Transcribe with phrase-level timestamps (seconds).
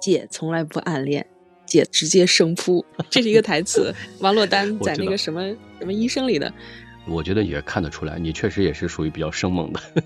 [0.00, 1.26] 姐从来不暗恋，
[1.66, 3.92] 姐直接生扑，这是一个台词。
[4.20, 5.42] 王珞丹在那个什么
[5.78, 6.52] 什么医生里的。
[7.08, 9.80] 我觉得也看得出来，你确实也是属于比较生猛的。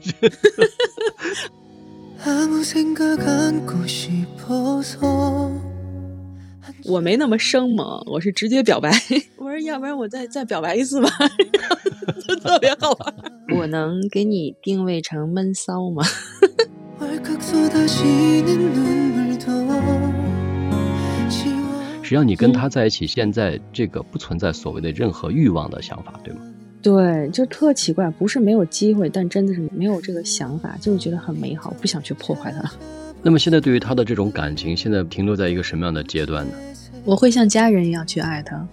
[6.85, 8.90] 我没那么生猛，我是直接表白。
[9.37, 11.10] 我说，要不然我再再表白一次吧，
[12.26, 13.14] 就特别好玩。
[13.56, 16.02] 我能给你定位成闷骚吗？
[22.02, 26.40] 实际上，你跟他在一起，现在这个不存在所谓的任何欲望的想法，对吗？
[26.82, 32.70] 对，就特奇怪，不是没有机会，但真的是没有这个想法，就是觉得很美好，不想去破坏它。
[33.23, 36.52] 那么现在对于他的这种感情，现在停留在一个什么样的阶段呢？
[37.04, 38.66] 我会像家人一样去爱他。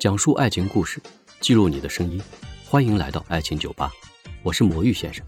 [0.00, 0.98] 讲述爱情故事，
[1.40, 2.18] 记录你的声音，
[2.64, 3.92] 欢迎来到爱情酒吧，
[4.42, 5.22] 我是魔芋先生，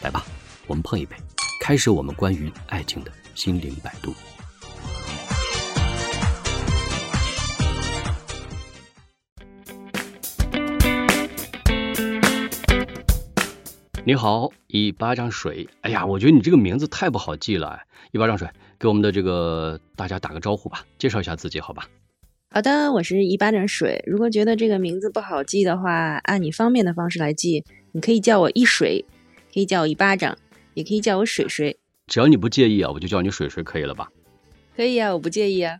[0.00, 0.26] 来吧，
[0.66, 1.14] 我们碰一杯，
[1.60, 4.12] 开始我们关于爱情的心灵摆渡。
[14.04, 21.86] 你好，一巴掌水，哎呀，我觉得你这个名字太不好记了，一巴掌水，给我们的这个大家打个招呼吧，介绍一下自己，好吧？
[22.50, 24.02] 好的，我是一巴掌水。
[24.06, 29.04] 如果觉得这个名字不好记的话，按你方便的方式来记，你可以叫我一水，
[29.52, 30.38] 可以叫我一巴掌，
[30.72, 31.78] 也可以叫我水水。
[32.06, 34.08] 只要你不介意啊，我就叫你水水，可以了吧？
[34.74, 35.78] 可以啊，我不介意啊。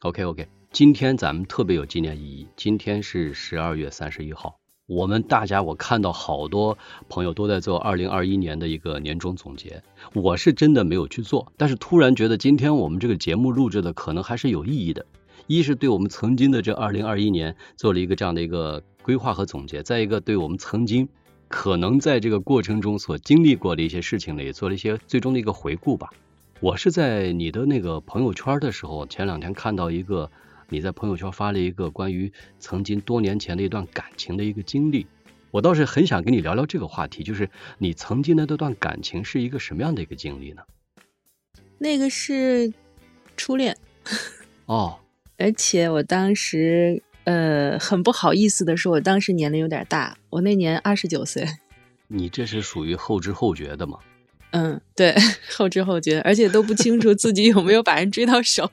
[0.00, 4.58] OK OK，今天咱们特别有纪念意义，今天是十二月三十一号。
[4.86, 6.78] 我们大家我看到好多
[7.10, 9.82] 朋友都在做二零二一年的一个年终总结，
[10.14, 15.04] 我是真的没有去做，但是突然觉得今天我们这个节目录制的可能还是有意义的。
[15.48, 21.08] 一是对我们曾经的这二零二一年做了一个这样的一个规划和总结，再一个对我们曾经
[21.48, 26.10] 可能在这个过程中所经历过的一些事情呢，也做了一些最终的一个回顾吧。
[26.60, 30.30] 我是在你的那个朋友圈的时候，前两天看到一个
[30.68, 35.06] 你在朋友圈发了一个关于曾经多年前的一段感情的一个经历，
[35.50, 37.48] 我倒是很想跟你聊聊这个话题，就是
[37.78, 40.62] 你曾经的那段感情是一个什么样的一个经历呢？
[41.78, 42.70] 那个是
[43.34, 43.74] 初恋
[44.66, 44.98] 哦。
[45.38, 51.46] 而且我当时，呃，很不好意思的说，我当时年龄有点大，我那年二十九岁。
[52.08, 53.98] 你这是属于后知后觉的吗？
[54.50, 55.14] 嗯，对，
[55.56, 58.68] 后知后觉，而且都不清楚自己有没有把人追到手。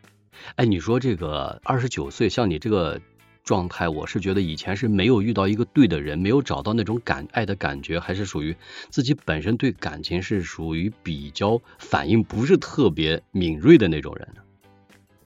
[0.56, 2.98] 哎，你说这个二十九岁，像你这个
[3.44, 8.56] 状态，我是觉得以前是没有遇到一个对的人，没有找到那种感爱的感觉，还是属于
[8.88, 14.40] 自己本身对感情是属于比较反应不是特别敏锐的那种人呢？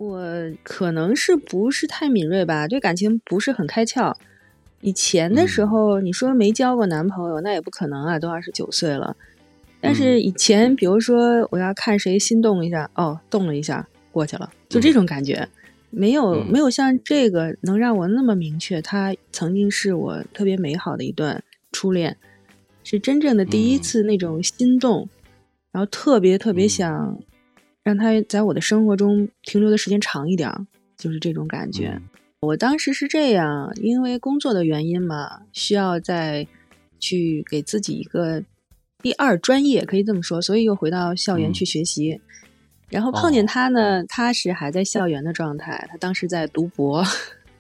[0.01, 0.19] 我
[0.63, 4.17] 可能是不是太敏锐吧，对感情不是很开窍。
[4.81, 9.15] 以前的时候，你说没交过男朋友，那也不可能啊，都二十九岁了。
[9.79, 15.47] 但是以前，比如说我要看谁心动一下，哦，动了一下，过去了，就这种感觉，
[15.91, 22.17] 没有没有像这个能让我那么明确，他曾经是我特别美好的一段初恋，
[22.83, 25.11] 是真正的第一次那种心动，
[25.73, 27.19] 然后特别特别想。
[27.83, 30.51] 让他在我的生活中停留的时间长一点，
[30.97, 32.01] 就是这种感觉。
[32.41, 36.47] 我当时是这样，因为工作的原因嘛，需要再
[36.99, 38.43] 去给自己一个
[39.03, 42.21] 第二专业，可以这么说，所以又回到校园去学习。
[42.89, 47.05] 然后碰见他呢，他是还在校园的状态，他当时在读博。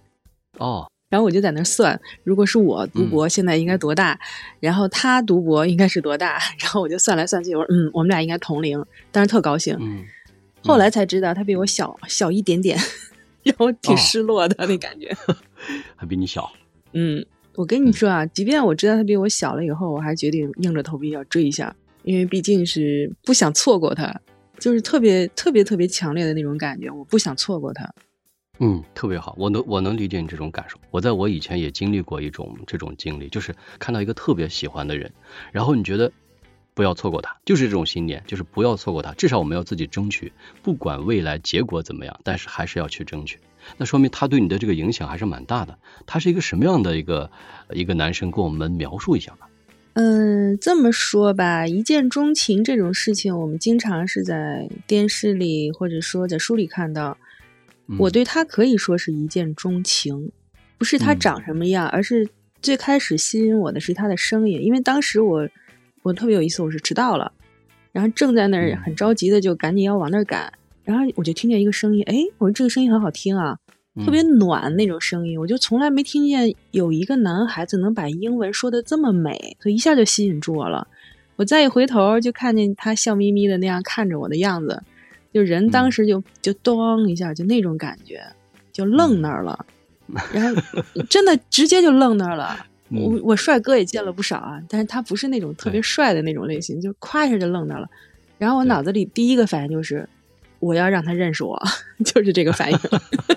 [0.59, 0.87] 哦。
[1.11, 4.19] 然后我就在那算，如果是我读博，现在应该多大？
[4.61, 6.39] 然后他读博应该是多大？
[6.61, 9.77] 然后我就算来算去，我说嗯，我们俩应该同龄，当时特高兴。
[9.81, 10.05] 嗯，
[10.63, 12.79] 后来才知道他比我小小一点点，
[13.43, 15.13] 让我挺失落的那感觉。
[15.97, 16.49] 还比你小？
[16.93, 24.15] 嗯，我跟你说啊，即便我知道他比我小了以后，我还决定硬着头皮要追一下，因为毕竟是不想错过他，
[24.61, 27.93] 就是特别特别特别强烈的那种感觉，我不想错过他。
[28.63, 30.77] 嗯，特别好，我能我能理解你这种感受。
[30.91, 35.11] 我在我以前也经历过一种这种经历，就是看到一个特别喜欢的人，
[35.51, 36.13] 然后你觉得
[36.75, 39.15] 不要错过他，就是这种信念，就是不要错过他。
[39.15, 40.31] 至少我们要自己争取，
[40.63, 43.39] 不管未来结果怎么样，但是还是要去争取。
[43.79, 45.79] 那说明他对你的这个影响还是蛮大的。
[46.05, 47.31] 他是一个什么样的一个
[47.73, 48.31] 一个男生？
[48.31, 49.49] 跟我们描述一下吧。
[49.95, 57.17] 嗯，这么说吧，一见钟情这种事情，我们经常是在电视里或者说在书里看到。
[57.99, 60.31] 我对他可以说是一见钟情，
[60.79, 62.29] 不是他长什么样，而是
[62.63, 64.63] 最开始吸引我的是他的声音。
[64.63, 65.49] 因为当时我
[66.03, 67.33] 我特别有意思，我是迟到了，
[67.93, 70.53] 然后正在那儿很着急的就赶紧要往那儿赶，
[70.85, 73.59] 然后我就听见一个声音，哎，我说这个声音很好听啊，
[74.05, 80.87] 特别暖那种声音，我就从来没听见有一个男孩子能把英文说的这么美，所以一下就吸引住我了。
[81.37, 84.83] 我再一回头，就看见他笑眯眯的那样看着我的样子，
[85.33, 88.23] 就人当时就就咚一下，就那种感觉，
[88.73, 89.67] 就愣那儿了，
[90.33, 90.63] 然后
[91.09, 92.67] 真的直接就愣那儿了。
[92.91, 97.89] 我我帅哥也见了不少啊，但是他不是那种特别帅的那种类型，就夸一下就愣那儿了。
[98.37, 100.09] 然后我脑子里第一个反应就是，
[100.59, 101.57] 我要让他认识我，
[102.05, 102.79] 就是这个反应。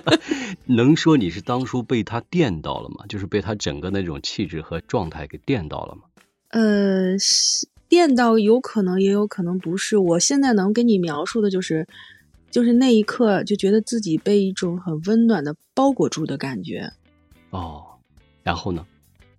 [0.66, 3.04] 能说你是当初被他电到了吗？
[3.08, 6.02] 就是被他整个那种气质和状态给电到了吗？
[6.48, 7.16] 呃
[7.94, 8.04] 是。
[8.04, 9.96] 电到有可能，也有可能不是。
[9.96, 11.86] 我现在能跟你描述的就是，
[12.50, 16.92] 就是那一刻就觉得自己被一种很温暖的包裹住的感觉。
[17.50, 17.84] 哦，
[18.42, 18.84] 然后呢？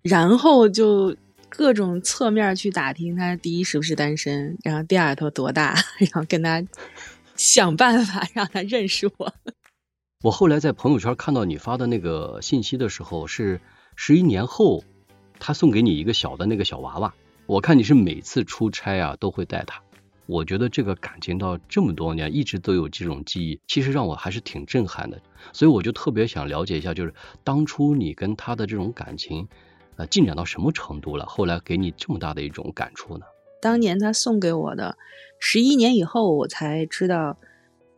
[0.04, 1.14] 然后就
[1.50, 6.64] 各种侧面去打听他第一是不是单身，然后第二他多大，然后跟他
[7.36, 9.34] 想办法让他认识我。
[10.24, 13.60] 我后来在朋友圈看到你发的那个信息的时候，是
[13.98, 14.82] 十一年后
[15.40, 17.14] 他送给你一个小的那个小娃娃。
[17.48, 19.80] 我看你是每次出差啊都会带他，
[20.26, 25.22] 我觉得这个感情到这么多年一直都有这种记忆，其实让我还是挺震撼的。
[25.54, 27.14] 所以我就特别想了解一下，就是
[27.44, 29.48] 当初你跟他的这种感情，
[29.98, 31.26] 呃，进展到什么程度了？
[31.28, 33.26] 后来给你这么大的一种感触呢？
[33.62, 34.98] 当年他送给我的，
[35.40, 37.38] 十一年以后我才知道，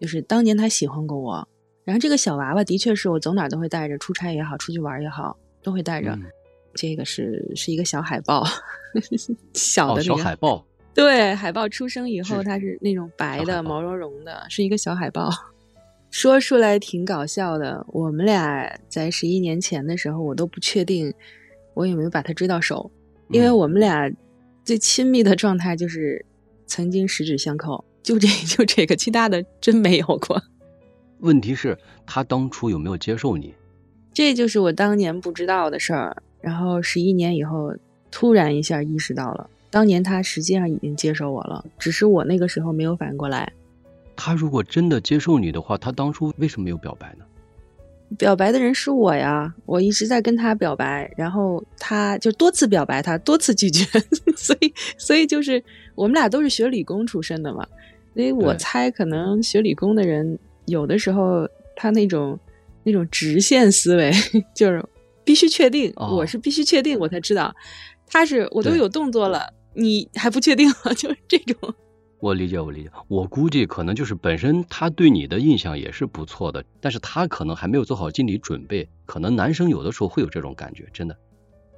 [0.02, 1.48] 就是当年他喜欢过我。
[1.86, 6.20] 然后这个小娃娃的确是我走哪都会带着，出差也好，出去玩也好，都会带着。
[6.78, 8.46] 这个是是一个小海豹，
[9.54, 10.64] 小的小海豹。
[10.94, 15.30] 对，海豹出生以后，它是那种白的、毛茸茸的，是一个小海豹。
[16.10, 17.86] 说出来挺搞笑的。
[17.90, 21.14] 我们俩在十一年前的时候，我都不确定
[21.74, 22.90] 我有没有把它追到手，
[23.30, 24.10] 因为我们俩
[24.64, 26.26] 最亲密的状态就是
[26.66, 30.42] 曾经十指相扣，就这就这个，其他的真没有过。
[31.20, 33.54] 问题是，他当初有没有接受你？
[34.14, 36.24] 这就是我当年不知道的事儿。
[36.42, 37.74] 然后十一年以后，
[38.12, 43.51] 突然一下意识到了，当年他实际上已经接受我了，只是我那个时候没有反应过来。
[44.16, 47.25] 他如果真的接受你的话，他当初为什么没有表白呢？
[48.18, 53.86] 表白的人是我呀，我一直在跟他表白，然后他就多次表白，他多次拒绝，
[54.38, 55.62] 所以所以就是
[55.94, 57.68] 我们俩都是学理工出身的嘛，
[58.13, 62.40] 所以我猜可能学理工的人有的时候他那种
[62.83, 64.12] 那种直线思维
[64.56, 64.83] 就是。
[65.28, 67.54] 必须确定，我是必须确定，我才知道，
[68.08, 70.94] 他是我都有动作了，你还不确定吗？
[70.96, 71.74] 就是这种。
[72.20, 72.90] 我理解，我理解。
[73.10, 78.88] 我估计可能就是本身他对你的印象也是不错的，但是他可能还没有做好心理准备。
[79.06, 81.18] 可能男生有的时候会有这种感觉，真的。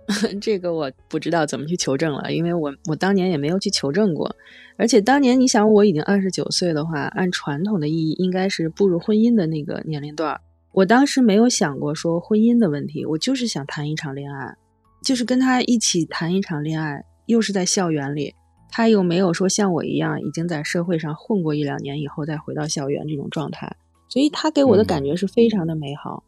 [0.40, 4.36] 这个我不知道怎么去求证了，因为我我当年也没有去求证过。
[4.78, 10.40] 而且当年你想我已经二十九岁的话，按传统的意义应该是步入婚姻的那个年龄段。
[10.72, 14.56] 我当时没有想过说婚姻的问题，我就是想谈一场恋爱，
[15.02, 18.36] 就是跟他一起谈一场恋爱，又是在校园里，
[18.70, 23.76] 他又没有说像我一样已经在社会上混过一两年以后再回到校园这种状态，
[24.08, 26.24] 所以他给我的感觉是非常的美好。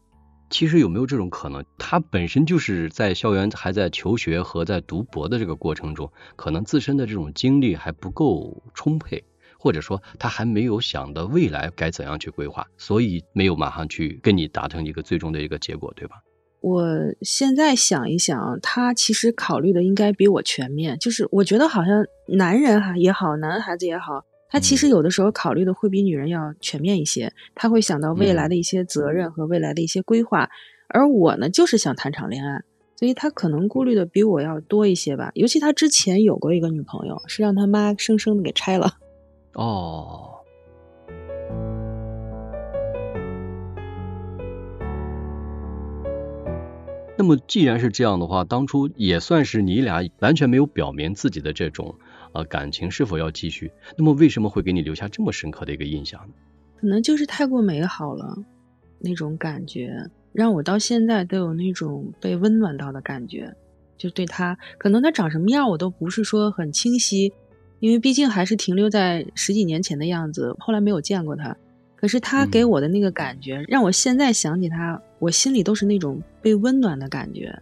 [0.49, 9.23] 其实有没有这种可能，他本身就是在校园还在求学和在读博的这个过程中，可能自身的这种精力还不够充沛。
[9.61, 16.15] 或者说他还没有想到未来该怎样去规划，所以没有马上去跟你达成一个最终的一个结果，对吧？
[16.61, 16.83] 我
[17.21, 20.97] 现在想一想，他其实考虑的应该比我全面。
[20.97, 27.31] 就是我觉得好像男人哈也好，男孩子也好，他其实有的时候考虑的会比女人要全面一些。
[27.53, 30.49] 他会想到未来的一些责任和未来的一些规划，
[30.87, 32.61] 而我呢，就是想谈场恋爱，
[32.95, 35.31] 所以他可能顾虑的比我要多一些吧。
[35.35, 38.97] 尤其他之前有过一个女朋友，是让他妈生生的给拆了。
[39.53, 40.39] 哦，
[47.17, 51.93] 那么既然是这样的话，当初也算是你俩完全没有表明自己的这种
[52.31, 56.33] 呃感情是否要继续，那么为什么会给你留下这么深刻的一个印象呢？
[56.79, 58.35] 可能就是太过美好了，
[58.99, 63.53] 那种感觉让我到现在都有那种被温暖到的感觉。
[63.97, 67.31] 就对他，可能他长什么样我都不是说很清晰。
[67.81, 71.57] 因为毕竟还是停留在十几年前的样子，后来没有见过他。
[71.97, 77.53] 可是他给我的那个感觉，让我现在想起他，我心里都是那种被温暖的感觉。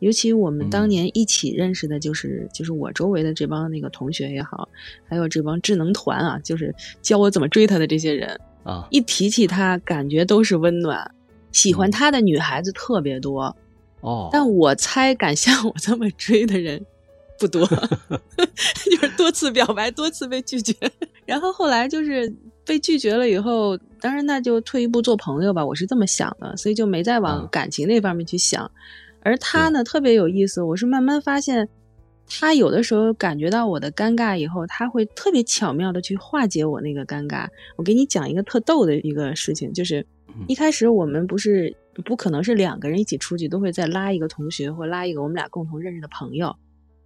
[0.00, 4.68] 尤其我们当年一起认识的，就是就是我周围的这帮那个同学也好，
[5.08, 11.10] 还有这帮智能团啊，就是教我怎么追他的这些人啊，一提起他，感觉都是温暖。
[11.52, 13.56] 喜欢他的女孩子特别多
[14.00, 16.84] 哦，但我猜敢像我这么追的人
[17.44, 17.66] 不多。
[18.90, 20.74] 就是多次表白，多次被拒绝。
[21.26, 22.34] 然后后来就是
[22.64, 28.70] 被拒绝了以后，当然那就退一步做朋友吧，我是这么想的，所以就没再往感情那方面去想。
[29.22, 31.68] 而他呢，特别有意思，我是慢慢发现，
[32.26, 37.46] 他有的时候感觉到我的尴尬以后，他会特别巧妙的去化解我那个尴尬。
[37.76, 40.06] 我给你讲一个特逗的一个事情，就是
[40.48, 41.74] 一开始我们不是
[42.04, 46.54] 不可能是两个人一起出去，都会再拉一个同学或拉一个我们俩共同认识的朋友，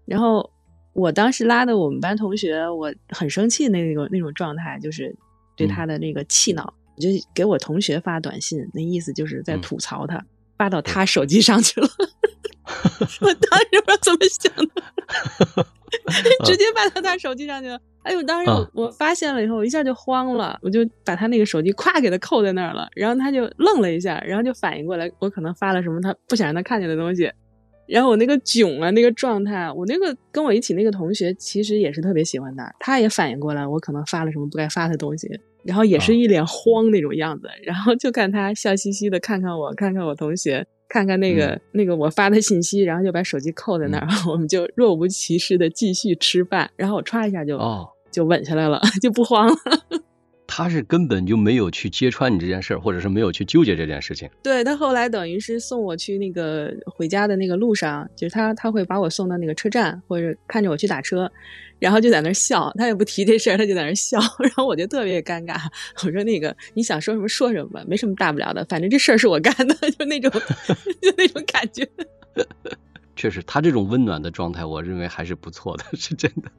[0.09, 0.51] 然后。
[0.95, 5.15] 我当时拉的我们班同学，我很生气那个那种状态，就是
[5.55, 10.21] 对他的那个气恼，我就给我同学发短信，那意思就是在吐槽他，
[10.57, 11.87] 发到他手机上去了。
[13.21, 15.67] 我当时不知道怎么想的，
[16.45, 17.81] 直接发到他手机上去了。
[18.03, 27.31] 哎呦，当时我发现了以后，我一下就慌了，我就把他那个手机咵给他扣在那儿了，然后他就愣了一下，然后就反应过来，我可能发了什么他不想让他看见的东西。
[27.89, 35.29] 然后我那个囧啊，那个状态，我那个跟我一起那个同学其实也是特别喜欢他，他也反应过来我可能发了什么不该发的东西，
[35.65, 47.59] 然后也是一脸慌那种样子，然后就看他笑嘻嘻的看看我，看看我同学，看看那个那个我发的信息，然后就把手机扣在那儿，我们就若无其事的继续吃饭，然后我歘一下就
[48.11, 49.55] 就稳下来了， 就不慌了。
[50.51, 54.29] 他是根本就没有去揭穿你这件事儿，或者是没有去纠结这件事情。
[54.43, 61.31] 对他后来等于是送我去那个回家的那个路上，就是他他会把我送到那个车站，或者看着我去打车，
[61.79, 65.61] 然后就在那儿笑，他也不提这事儿，他就在那儿笑， 然后我就特别尴尬。
[66.03, 70.33] 我说那个你想说什么说什么吧，没什么大不了的，反正这事儿是我干的， 就那种
[71.03, 71.87] 就那种感觉。
[73.15, 76.51] 确实，他这种温暖的状态，我认为还是不错的，是真的，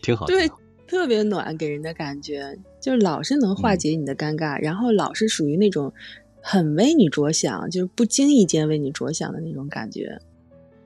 [0.00, 0.26] 挺好。
[0.26, 0.48] 对。
[0.86, 5.92] 特别暖，给人的感觉就是老是能化解你的尴尬，然后老是属于那种
[6.40, 10.16] 很为你着想，就是不经意间为你着想的那种感觉。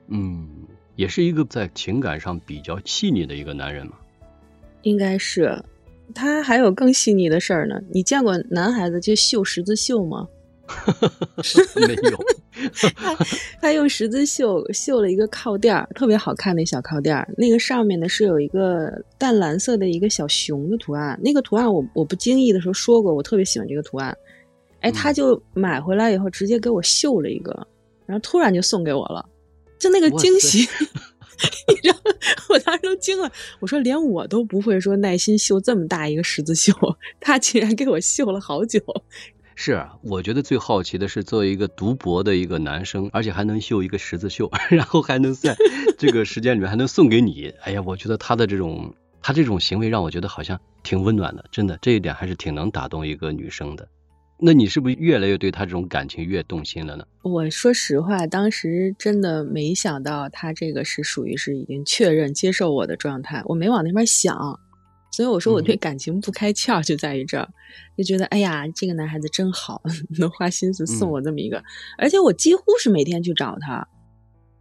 [0.07, 0.47] 嗯，
[0.95, 3.93] 也是一个在情感上比较细腻的一个男人嘛。
[4.81, 5.63] 应该是，
[6.15, 7.79] 他还有更细腻的事儿呢。
[7.91, 10.27] 你见过男孩子去绣十字绣吗？
[11.87, 12.40] 没有。
[12.95, 13.17] 他
[13.61, 17.27] 他用十字绣绣了一个靠垫儿，特别好看的小靠垫儿。
[17.37, 21.19] 那个上面呢是有一个淡蓝色的一个小熊的图案。
[21.23, 24.15] 那个图案我我不经意的时候说过，我特别喜欢这个图案。
[24.81, 27.51] 哎，他就买回来以后直接给我绣了一个，
[28.05, 29.23] 然后突然就送给我了。
[29.77, 30.59] 就那个惊喜，
[31.67, 31.97] 你知道，
[32.49, 33.31] 我当时都惊了。
[33.59, 36.73] 我说连我都不会说耐心绣这么大一个十字绣，
[37.19, 38.79] 他竟然给我绣了好久。
[39.55, 45.55] 是啊，我觉得最好奇的是，作为一个读博的一个男生，而且还能绣一个十字绣， 然后还能在
[45.97, 47.53] 这个时间里面还能送给你。
[47.61, 53.87] 哎呀，我觉得他的这种他这种行为让我觉得好像挺温暖的，真的这一点还是挺能打动一个女生的。
[54.43, 57.05] 那你是不是越来越对他这种感情越动心了呢？
[57.21, 64.59] 我说实话，当时真的没想到他这个是属于是已经确认接受我的状态，我没往那边想。
[65.11, 67.47] 所以我说我对感情不开窍就在于这儿，
[67.97, 69.81] 就觉得哎呀，这个男孩子真好，
[70.17, 71.61] 能花心思送我这么一个，
[71.97, 73.85] 而且我几乎是每天去找他，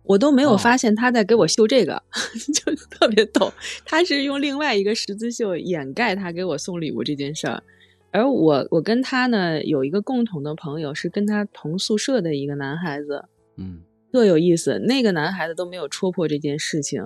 [0.03, 2.03] 我都没有发现他在给我绣这个，
[2.53, 3.53] 就特别逗。
[3.85, 7.63] 他是用另外一个十字绣掩盖他给我送礼物这件事儿，
[8.11, 13.25] 而我我跟他呢有一个共同的朋友，是跟他同宿舍的一个男孩子，
[13.57, 14.81] 嗯，特有意思。
[14.81, 17.05] 那个男孩子都没有戳破这件事情。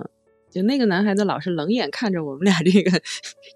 [0.55, 3.01] 就那个男孩子老是冷眼看着我们俩这个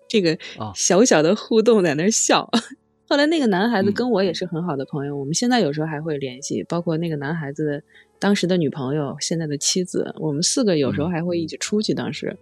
[0.09, 0.37] 这个
[0.75, 2.49] 小小的互动，在那笑。
[3.07, 6.61] 后来那个男孩子跟我也是很好的朋友，我们现在有时候还会联系。
[6.67, 7.81] 包括那个男孩子
[8.19, 11.93] 当时的女朋友，现在的妻子，我们四个有时候还会一起出去。
[11.93, 12.37] 当时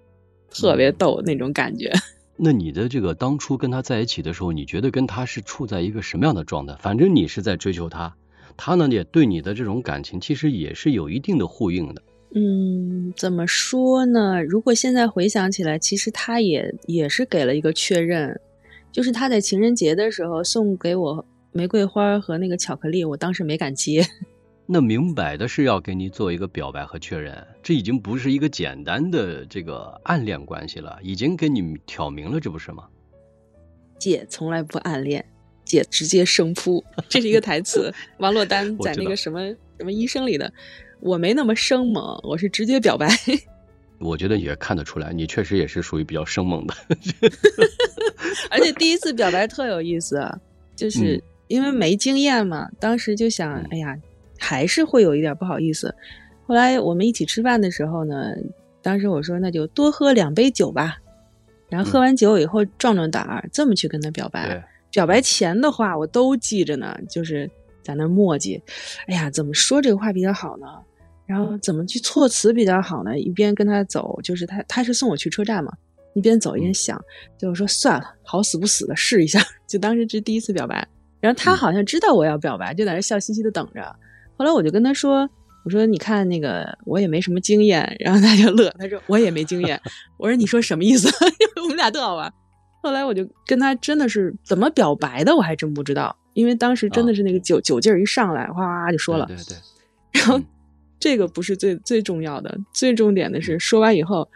[0.50, 1.94] 特别逗那种感觉。
[2.36, 6.76] 那你的这个当初跟他在一起的时候，你觉得跟他是处在一个什么样的状态？
[6.80, 8.16] 反正你是在追求他，
[8.58, 12.02] 他呢也对你的这种感情其实也是有一定的呼应的。
[12.40, 14.44] 嗯，怎么说呢？
[14.44, 18.40] 如果现在回想起来，其实他也也是给了一个确认，
[18.92, 24.06] 就是他在情人节的时候送给我玫瑰花和那个巧克力，我当时没敢接。
[24.68, 32.84] 那明摆的是要给你做一个表白和确认，这已经不是一个简单的这个暗恋关系了，已经给你挑明了，这不是吗？
[33.98, 35.26] 姐从来不暗恋，
[35.66, 39.40] 姐直接生扑，这是一个台词， 王珞丹在那个什么
[39.80, 40.54] 什么医生里的。
[41.00, 43.08] 我没那么生猛，我是直接表白。
[44.00, 46.74] 我觉得也看得出来，你确实也是属于比较生猛的。
[48.50, 50.20] 而且第一次表白特有意思，
[50.76, 53.98] 就是因为没经验嘛，当时就想，哎呀，
[54.38, 55.94] 还是会有一点不好意思。
[56.46, 58.34] 后来我们一起吃饭的时候呢，
[58.82, 60.98] 当时我说那就多喝两杯酒吧，
[61.70, 64.64] 然后喝完酒以后壮壮胆儿，这么去跟他表白。
[64.92, 67.50] 表白前的话我都记着呢，就是。
[67.84, 68.62] 在那磨叽，
[69.08, 70.68] 哎呀，怎么说这个话比较好呢？
[71.28, 73.20] 然后怎么去措辞比较好呢？
[73.20, 75.72] 一边跟他走，就是他他是送我去车站嘛，
[76.16, 77.00] 一边走一边想，
[77.38, 79.40] 就说算了，好死不死的试一下。
[79.68, 80.88] 就当时是第一次表白，
[81.20, 83.96] 然后他好像知道我要表白，就在那笑嘻嘻的等着。
[84.38, 85.30] 后来我就跟他说
[85.66, 89.78] ：“我说你看那个我也没什么经验。”然后他就乐，他说：“我也没经验。”
[90.18, 91.10] 我说：“你说什么意思？”
[91.62, 92.32] 我们俩特好玩。
[92.82, 99.26] 后来我就跟他真的是怎么表白的，我还真不知道，因为当时真的是那个酒酒劲儿一上来，哗哗就说了。
[99.26, 99.58] 对对。
[100.14, 100.40] 然后
[101.00, 104.30] 这个不是最最重要的，最重点的是说完以后。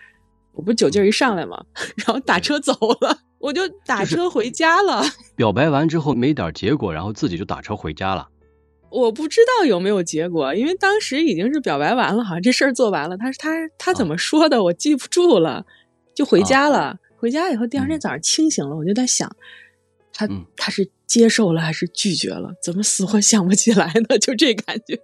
[0.53, 1.63] 我不酒劲儿一上来嘛，
[1.95, 5.01] 然后打车走了，我就打车回家了。
[5.33, 8.27] 表白完之后没点结果，然后自己就打车回家了。
[8.89, 13.15] 我不知道有没有结果，因为当时已经是表白完了，好像这事儿做完了。
[13.15, 15.65] 他他他怎么说的，我记不住了，
[16.13, 16.97] 就回家了。
[17.15, 19.33] 回家以后，第二天早上清醒了，我就在想，
[20.11, 20.27] 他
[20.57, 22.51] 他是接受了还是拒绝了？
[22.61, 24.17] 怎么死活想不起来呢？
[24.19, 24.99] 就这感觉。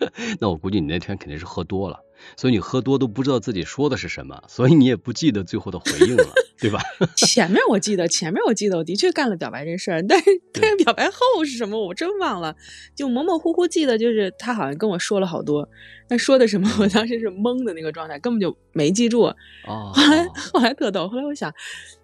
[0.40, 2.00] 那我估计你那天肯定是喝多了。
[2.36, 6.26] 所以你喝多都不知道自己说的是什么，所以你也不记得最后的回应了，
[6.58, 6.78] 对吧？
[7.16, 12.54] 前面我记得，前面我记得，我的确干了表白这事儿，但是但是 表白后是什么，我真忘了，
[12.94, 15.66] 就模模糊糊记得，就是他好像跟我说了好多，
[16.08, 19.22] 但说的什么，我当时是懵的那个状态，根本就没记住。
[19.66, 19.90] 哦。
[19.94, 21.50] 后来后来特逗，后来我想，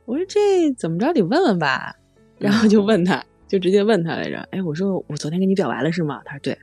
[0.06, 1.94] 我说这怎么着得问问吧，
[2.38, 4.38] 然后就问他，就直接问他来着。
[4.50, 6.22] 哎，我说我昨天跟你表白了是吗？
[6.24, 6.58] 他说对。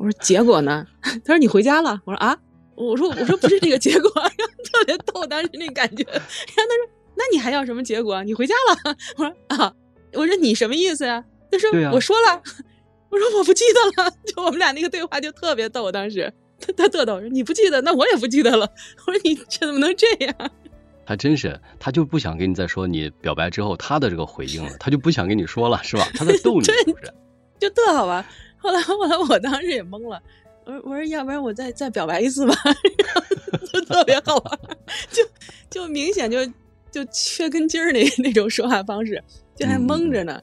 [0.00, 0.84] 我说结果呢？
[1.02, 2.00] 他说你回家了。
[2.04, 2.36] 我说啊。
[2.76, 6.02] 我说我说不是这个结果， 然后特别逗，当时那感觉。
[6.10, 6.24] 然后
[6.56, 8.24] 他说：“那你还要什么结果？
[8.24, 9.70] 你回家了。”我说：“啊，
[10.14, 12.42] 我说你什么意思呀？”他说：“我说了。”
[13.10, 18.66] 我说：“我不记得了。”就我们俩那个对话就特别逗，当时他他特逗，说：“你不记得，那我也不记得了。”
[19.06, 20.34] 我说：“你这怎么能这样？”
[21.04, 26.08] 还真是，他就不想跟你再说你表白之后他的这个回应了，他就不想跟你说了，是吧？
[26.16, 27.12] 他在逗你，是不是？
[27.58, 28.24] 就特好玩。
[28.60, 30.22] 后来后来我当时也懵了。
[30.66, 32.54] 我说我说要不然我再再表白一次吧，
[33.72, 34.58] 就特别好玩，
[35.10, 35.22] 就
[35.70, 36.38] 就明显就
[36.90, 39.22] 就缺根筋儿那那种说话方式，
[39.56, 40.40] 就还蒙着呢，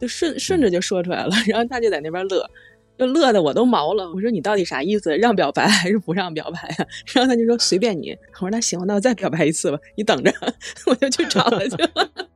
[0.00, 2.50] 就顺顺着就说出来了，然后他就在那边乐，
[2.98, 4.10] 就乐的我都毛了。
[4.12, 5.14] 我说你到底啥意思？
[5.16, 6.86] 让表白还是不让表白呀？
[7.12, 8.16] 然后他就说随便你。
[8.34, 10.32] 我说那行，那我再表白一次吧，你等着，
[10.86, 12.29] 我就去找他去了。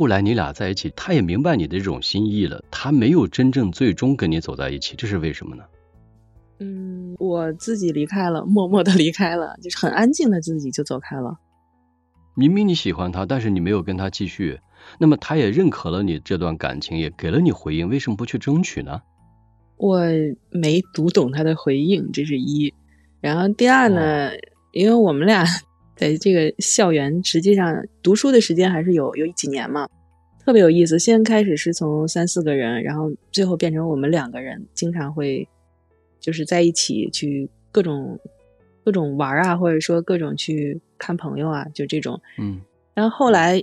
[0.00, 5.62] 后来你俩在一起，他也明白你的这种心意了，他没有真正最终跟你走在一起，这是为什么呢？
[6.58, 11.36] 嗯，我自己离开了，默默的离开了， 就是很安静的自己就走开了。
[12.34, 14.58] 明明你喜欢他，但是你没有跟他继续，
[14.98, 19.02] 那么他也认可了你这段感情，也给了你回应，为什么不去争取呢？
[19.76, 20.00] 我
[20.50, 22.72] 没读懂他的回应，这是一。
[23.20, 24.30] 然后第二呢，
[24.72, 25.44] 因为我们俩。
[26.00, 29.86] 在这个校园，实际上读书的时间还是有有几年嘛，
[30.42, 30.98] 特别有意思。
[30.98, 35.46] 先开始是从三四个人，然后最后变成我们两个人，经常会
[36.18, 38.18] 就是在一起去各种
[38.82, 42.18] 各种玩啊，或者说各种去看朋友啊，就这种。
[42.38, 42.62] 嗯。
[42.94, 43.62] 然后后来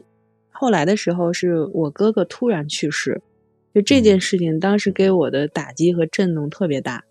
[0.52, 3.20] 后来的时候，是我哥哥突然去世，
[3.74, 7.04] 就这件事情当时给我的打击和震动特别大，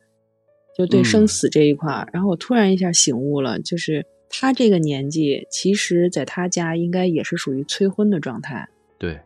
[0.79, 2.09] 就对生死这一块。
[2.12, 4.07] 然后我突然一下醒悟了，就是。
[4.29, 8.69] 他这个年纪，其实在他家应该也是属于催婚的状态。
[8.99, 9.21] 对，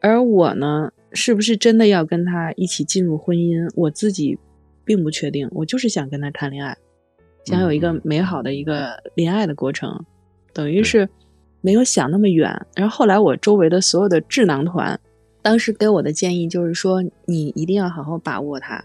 [0.00, 3.70] 而我呢，是不是真的要跟他一起进入婚姻？
[3.74, 4.38] 我自己
[4.84, 5.48] 并不确定。
[5.52, 6.76] 我就是想跟他谈恋爱，
[7.44, 10.04] 想有一个美好的一个恋爱的过程，
[10.52, 11.08] 等于是
[11.60, 12.50] 没有想那么远。
[12.74, 14.98] 然后后来我周围的所有的智囊团，
[15.42, 18.82] 当时给我的建议就是说，你一定要好好把握他，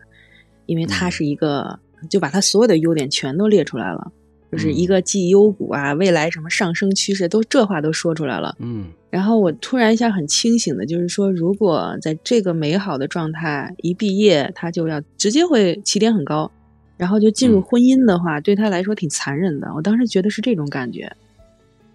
[0.66, 4.12] 因为他是一个，就把他所有的优点全都列出来了。
[4.54, 8.56] 就是一个绩优股啊，未来什么上升趋势都这话都说出来了。
[8.60, 16.52] 嗯，然后我突然一下很清醒的，就是说，如果在这个美好的状态一毕业，他就要直接会起点很高，
[16.98, 19.74] 然后就进入婚姻的话，对他来说挺残忍的。
[19.74, 21.12] 我当时觉得是这种感觉，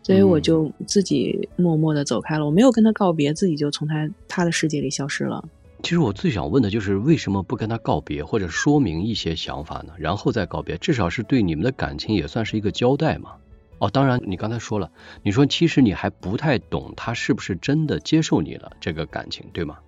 [0.03, 5.45] 所以我就自己默默的走开了，我没有跟他告别，自己就从他他的世界里消失了。
[5.83, 9.93] 其实我最想问的就是为什么不跟他告别，或者说明一些想法呢？
[9.97, 13.35] 然后再告别，至少是对你们的感情也算是一个交代嘛。
[13.79, 14.91] 哦，当然你刚才说了，
[15.23, 19.79] 你说其实你还不太懂他是不是真的接受你了这个感情，对吗？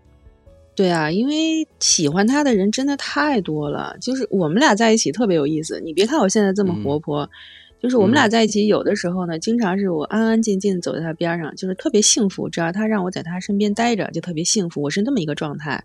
[0.77, 5.81] 对啊，因为喜欢他的人真的太多了，就是我们俩在一起特别有意思。
[5.81, 7.29] 你别看我现在这么活泼。
[7.81, 12.49] 就是我们俩在一起，有的时候呢，经常是我安安静静走在他边上，就是特别幸福。
[12.49, 14.83] 只要他让我在他身边待着，就特别幸福。
[14.83, 15.83] 我是那么一个状态。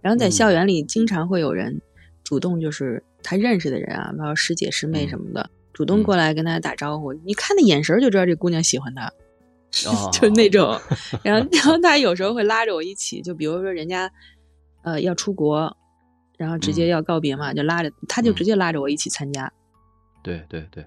[0.00, 1.80] 然后在校园里，经常会有人
[2.22, 7.12] 主动，就是他认识的人啊，包括师姐师妹什么的，主动过来跟他打招呼。
[7.12, 9.10] 你看那眼神就知道这姑娘喜欢他，
[10.12, 10.78] 就那种。
[11.22, 14.10] 然后， 然后他有时候会拉着我一起，就比如说人家
[14.82, 15.76] 呃要出国。
[16.36, 19.52] 然后直接要告别嘛，就拉着他就直接拉着我一起参加。
[20.22, 20.86] 对对对，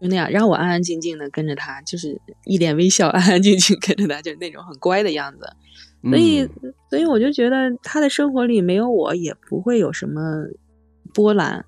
[0.00, 5.40] 就那样，然后我安安静静的跟着他，就是一脸微笑，安安静静跟着他，就是那种很乖的样子。
[6.02, 6.46] 所以，
[6.90, 10.20] 所以我就觉得他的生活里没有我也不会有什么
[11.14, 11.64] 波澜，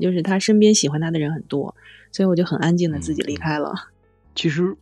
[0.00, 1.74] 就是他身边喜欢他的人很多，
[2.12, 3.72] 所以我就很安静的自己离开了。
[4.34, 4.76] 其实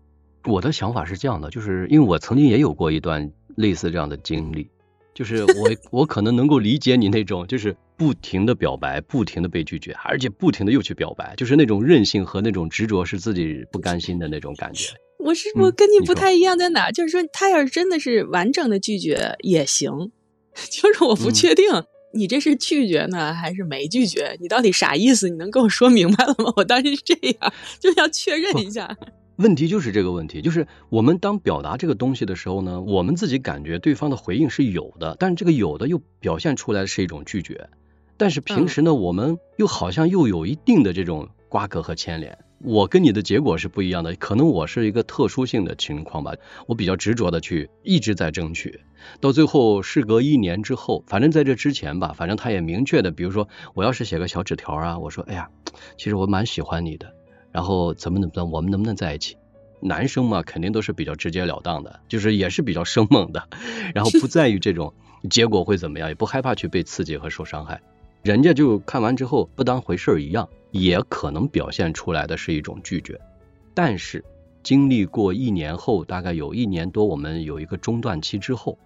[0.44, 4.68] 我的想法是这样的，就是因为我曾经也有过一段类似这样的经历，
[5.14, 5.70] 就是我
[6.00, 14.94] 我可能能够理解你那种，就是不停的表白，不停的被拒绝，而且不停的又去表白，就是那种任性和那种执着是自己不甘心的那种感觉。
[15.18, 16.92] 我是我跟你不太一样在哪？
[16.92, 20.12] 就是说，他要是真的是完整的拒绝也行，
[20.70, 21.66] 就是我不确定
[22.14, 25.28] 你这是拒绝呢还是没拒绝，你到底啥意思？
[25.28, 26.52] 你能跟我说明白了吗？
[26.56, 28.96] 我当时是这样，就要确认一下。
[29.38, 37.68] 问题就是这个问题，就是我们当表达这个东西的时候呢，我们自己感觉对方的回应是有的，但是这个有的又表现出来是一种拒绝，
[38.18, 42.36] 但是平时呢，我们又好像又有一定的这种瓜葛和牵连。
[42.60, 46.32] 我跟你的结果是不一样的，可能我是一个特殊性的情况吧，
[46.66, 48.80] 我比较执着的去一直在争取，
[49.20, 55.48] 到最后事隔一年之后，反正在这之前吧，反正他也明确的，比如说我要是写个小纸条啊，我说哎呀，
[55.96, 57.14] 其实我蛮喜欢你的，
[57.52, 59.36] 然后怎么怎么，我们能不能在一起？
[59.80, 63.48] 男生嘛，肯定都是比较直截了当的，就是也是比较生猛的，
[63.94, 64.92] 然后不在于这种
[65.30, 67.80] 结果会怎么样，也不害怕去被刺激和受伤害。
[68.22, 73.20] 人家就看完之后不当回事儿一样，也可能表现出来的是一种拒绝。
[73.74, 74.24] 但是
[74.62, 78.76] 经历过一年后，大概有一年多，我们有一个中断期之后，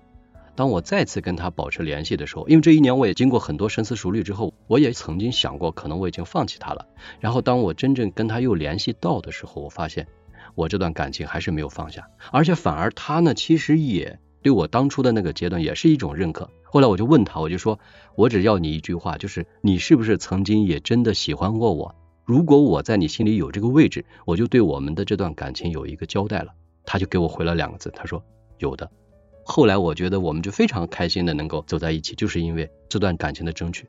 [0.55, 6.87] 当我再次跟他保持联系的时候，因为这一年我也经过很多深思熟虑之后，我也曾经想过，可能我已经放弃他了。
[7.21, 10.07] 然后当我真正跟他又联系到的时候，我发现
[10.55, 16.51] 我这段感情还是没有放下，而且反而他呢，其实也对我当初的那个阶段也是一种认可。
[16.65, 17.79] 后来我就问他，我就说，
[18.17, 21.95] 我只要你一句话，就是你是不是曾经也真的喜欢过我？
[22.25, 26.53] 如果我在你心里有这个位置，我就对我们的这段感情有一个交代了。
[26.85, 28.23] 他就给我回了两个字，他说
[28.59, 28.91] 有的。
[29.45, 33.89] 后来我觉得我们就非常开心的能够走在一起，就是因为这段感情的争取。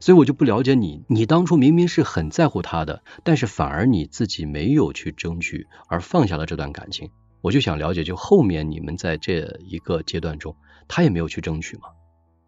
[0.00, 7.10] 所以我就不了解你，你当初明明是很在乎他的，但是反而你自己没有去争取，而放下了这段感情。
[7.40, 10.54] 我就想了解，就后面你们在这一个阶段中，
[10.88, 11.84] 他也没有去争取吗？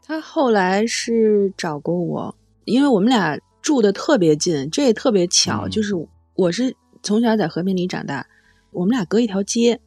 [0.03, 5.95] 他后来是找过我，因为我们俩住的特别近，这也特别巧，就是
[6.35, 8.27] 我是从小在和平里长大，
[8.73, 9.81] 我们俩隔一条街，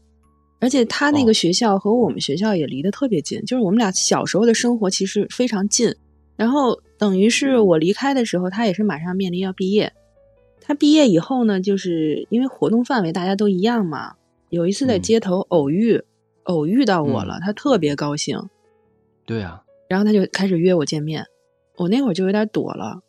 [0.59, 5.93] 而且他那个学校和我们学校也离得特别近，就是我们俩小时候的生活其实非常近。
[6.37, 9.91] 然后等于是我离开的时候，他也是马上面临要毕业。
[10.61, 14.13] 他毕业以后呢，就是因为活动范围大家都一样嘛，
[14.53, 15.99] 有一次在街头偶遇，
[16.43, 18.39] 偶遇到我了，他特别高兴。
[19.25, 19.63] 对啊。
[19.89, 21.25] 然后他就开始约我见面，
[21.75, 23.01] 我那会儿就有点躲了，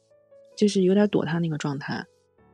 [0.57, 2.07] 就是有点躲他那个状态。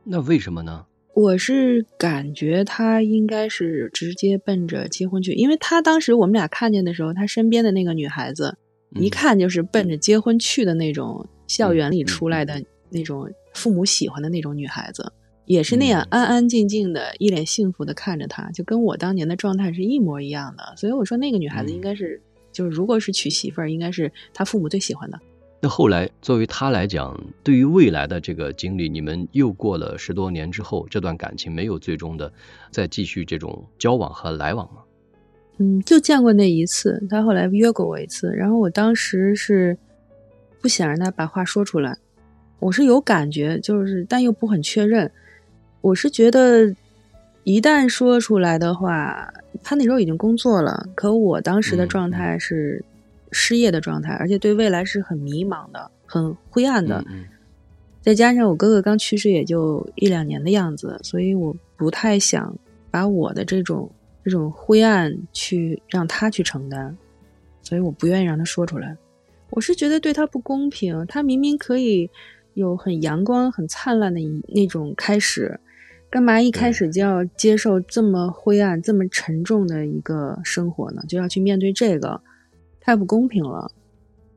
[0.03, 0.85] 那为什么呢？
[1.13, 8.57] 我是感觉他应该是直接奔着结婚去，因为他当时我们俩看见的时候，他身边的那个女孩子，
[8.95, 15.13] 一看就是奔着结婚去的那种校园里出来的那种父母喜欢的那种女孩子，
[15.45, 20.73] 也是那样安安静静的，一脸幸福的看着他，就跟我当年的状态是一模一样的。
[20.75, 22.21] 所以我说那个女孩子应该是。
[22.53, 25.17] 就是如果是娶媳妇儿，应该是他父母最喜欢的。
[25.61, 32.29] 那后来作为他来讲，对于未来的这个经历，你们又过了十多年之后，这段感情没有最终的
[32.69, 34.81] 再继续这种交往和来往吗？
[35.59, 39.77] 嗯，就见过那一次，他后来约过我一次，然后我当时是
[40.59, 41.97] 不想让他把话说出来，
[42.59, 45.09] 我是有感觉，就是但又不很确认，
[45.81, 46.73] 我是觉得。
[47.43, 52.85] 一旦说出来的话，他那时候已经工作了，可我当时的状态是
[53.31, 57.03] 失业的状态，而且对未来是很迷茫的、很灰暗的。
[57.99, 62.55] 再加上我哥哥刚去世也就一两年的样子，所以我不太想
[62.91, 63.89] 把我的这种
[64.23, 66.95] 这种灰暗去让他去承担，
[67.63, 68.95] 所以我不愿意让他说出来。
[69.49, 72.07] 我是觉得对他不公平，他明明可以
[72.53, 75.59] 有很阳光、很灿烂的一那种开始。
[76.11, 81.01] 干嘛一开始就要接受这么灰暗、这么沉重的一个生活呢？
[81.07, 82.21] 就要去面对这个，
[82.81, 83.71] 太不公平了。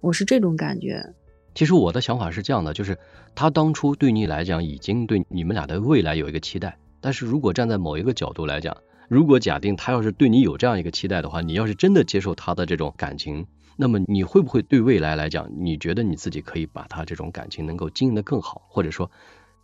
[0.00, 1.04] 我是这种感觉。
[1.52, 2.96] 其实我的想法是这样的，就是
[3.34, 6.78] 他当初对你来讲已经对你们俩的未来有一个期待。
[7.00, 8.76] 但是如果站在某一个角度来讲，
[9.08, 13.44] 如果假定他要是对你有这样一个期待的话，你要是真的接受他的这种感情，
[13.76, 18.62] 那么你会不会对未来来讲，你觉得你自己可以把他这种感情能够经营的更好？
[18.68, 19.10] 或者说，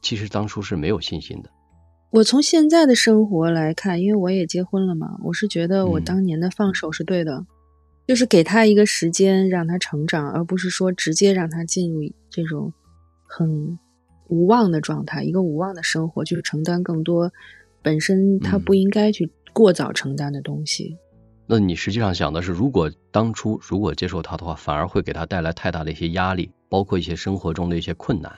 [0.02, 1.50] 其实当初是没有信心的？
[2.10, 7.46] 我从现在的生活来看，因为我也结婚了嘛，我是觉得我当年的放手是对的。
[8.08, 12.72] 就是给他一个时间让他成长，而不是说直接让他进入这种
[13.22, 13.78] 很
[14.26, 17.30] 无望的状态，一个无望的生活，就是承担更多
[17.80, 20.96] 本身他不应该去过早承担的东西。
[21.46, 28.36] 那你实际上想的是，如果当初如果接受他的话，反而会给他带来太大的一些压力，包括一些生活中的一些困难，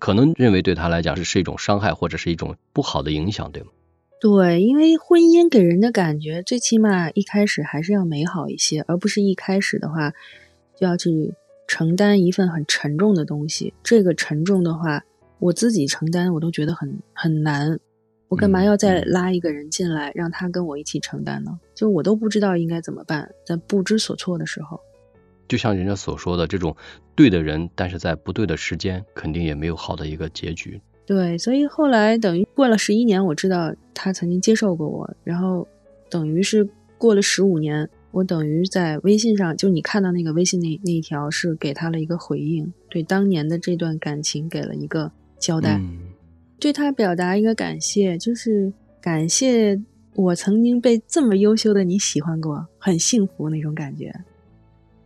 [0.00, 3.68] 可能认为对他来讲是是一种伤害或者是一种不好的影响，对吗？
[4.20, 10.12] 对，因为婚姻给人的感觉，最起码一开始还是要美好一些，而不是一开始的话
[10.78, 11.32] 就要去
[11.68, 13.72] 承担一份很沉重的东西。
[13.82, 15.04] 这个沉重的话，
[15.38, 17.78] 我自己承担我都觉得很很难。
[18.28, 21.58] 我干嘛要再拉一个人进来，让他跟我一起承担呢？
[21.74, 24.80] 就我都不知道应该怎么办，在不知所措的时候，
[25.50, 26.76] 就像人家所说的，这种
[27.16, 30.80] 对的人，但是在不对的时间，肯定也没有好的一个结局。
[31.04, 35.66] 对，所以后来等于过了十一年，我知道他曾经接受过我，然后
[36.08, 45.10] 等于是过了十五年，我等于在微信上，就你看到那个微信那那一条，是给他了一个回应，对当年的这段感情给了一个
[45.40, 45.80] 交代。
[46.60, 49.82] 对他表达一个感谢，就是感谢
[50.14, 54.14] 我曾经被这么优秀的你喜欢过，很幸福那种感觉。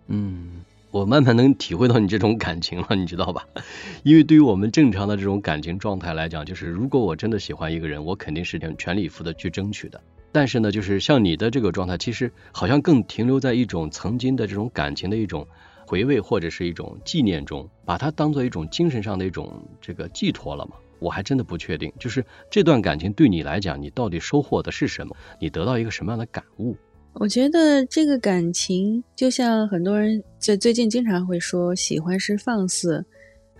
[0.06, 3.46] 嗯，我慢慢能体会到你这种感情了，你知道吧？
[4.04, 10.00] 因为对于我们正常的这种感情状态来讲，就是如果我真的喜欢一个人，我肯定是全力以赴的去争取的。
[10.30, 15.46] 但是呢，就是像你的这个状态，其实好像更停留在一种曾经的这种感情的一种
[15.86, 20.72] 回味或者是一种纪念中，把它当做一种精神上的一种这个寄托了嘛。
[20.98, 25.16] 我还真的不确定，就是这段感情对你来讲，你到底收获的是什么？
[25.38, 26.76] 你得到一个什么样的感悟？
[27.14, 33.05] 我觉得这个感情就像很多人就最近经常会说，喜欢是放肆，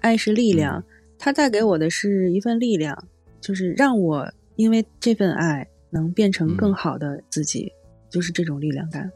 [0.01, 0.83] 爱是力量。
[1.19, 2.97] 它带给我的是一份力量，
[3.40, 7.73] 就是让我因为这份爱能变成更好的自己，
[8.11, 9.11] 就是这种力量感。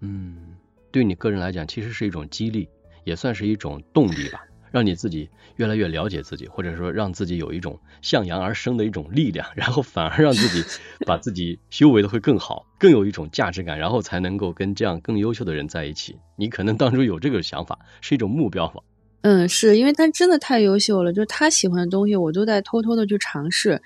[0.00, 0.56] 嗯，
[0.90, 2.68] 对你个人来讲，其实是一种激励，
[3.04, 4.46] 也算是一种动力吧。
[4.70, 10.64] 让你自己越来越了解自己，或者说让自己有一种向阳而生的一种力量，然后反而让自己
[11.06, 16.18] 把自己修为的会更好，更有一种价值感，然后才能够跟这样更优秀的人在一起。
[16.36, 18.80] 你可能当初有这个想法，是一种目标吧？
[19.22, 23.82] 嗯，是因为他真的太优秀了，就是他喜欢的东西，我都在偷偷的去尝试，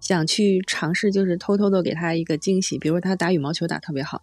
[0.00, 2.78] 想去尝试，就是偷偷的给他一个惊喜。
[2.78, 4.22] 比如他打羽毛球打特别好，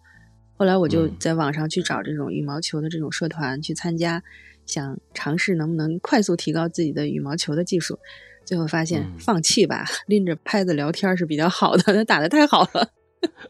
[0.56, 4.22] 后来我就在网上去找这种羽毛球的这种社团去参加。
[4.66, 7.98] 想尝试能不能快速提高自己的羽毛球的技术，
[8.44, 11.82] 最后发现放弃吧，拎着拍子聊天是比较好的。
[11.94, 12.90] 他打的太好了。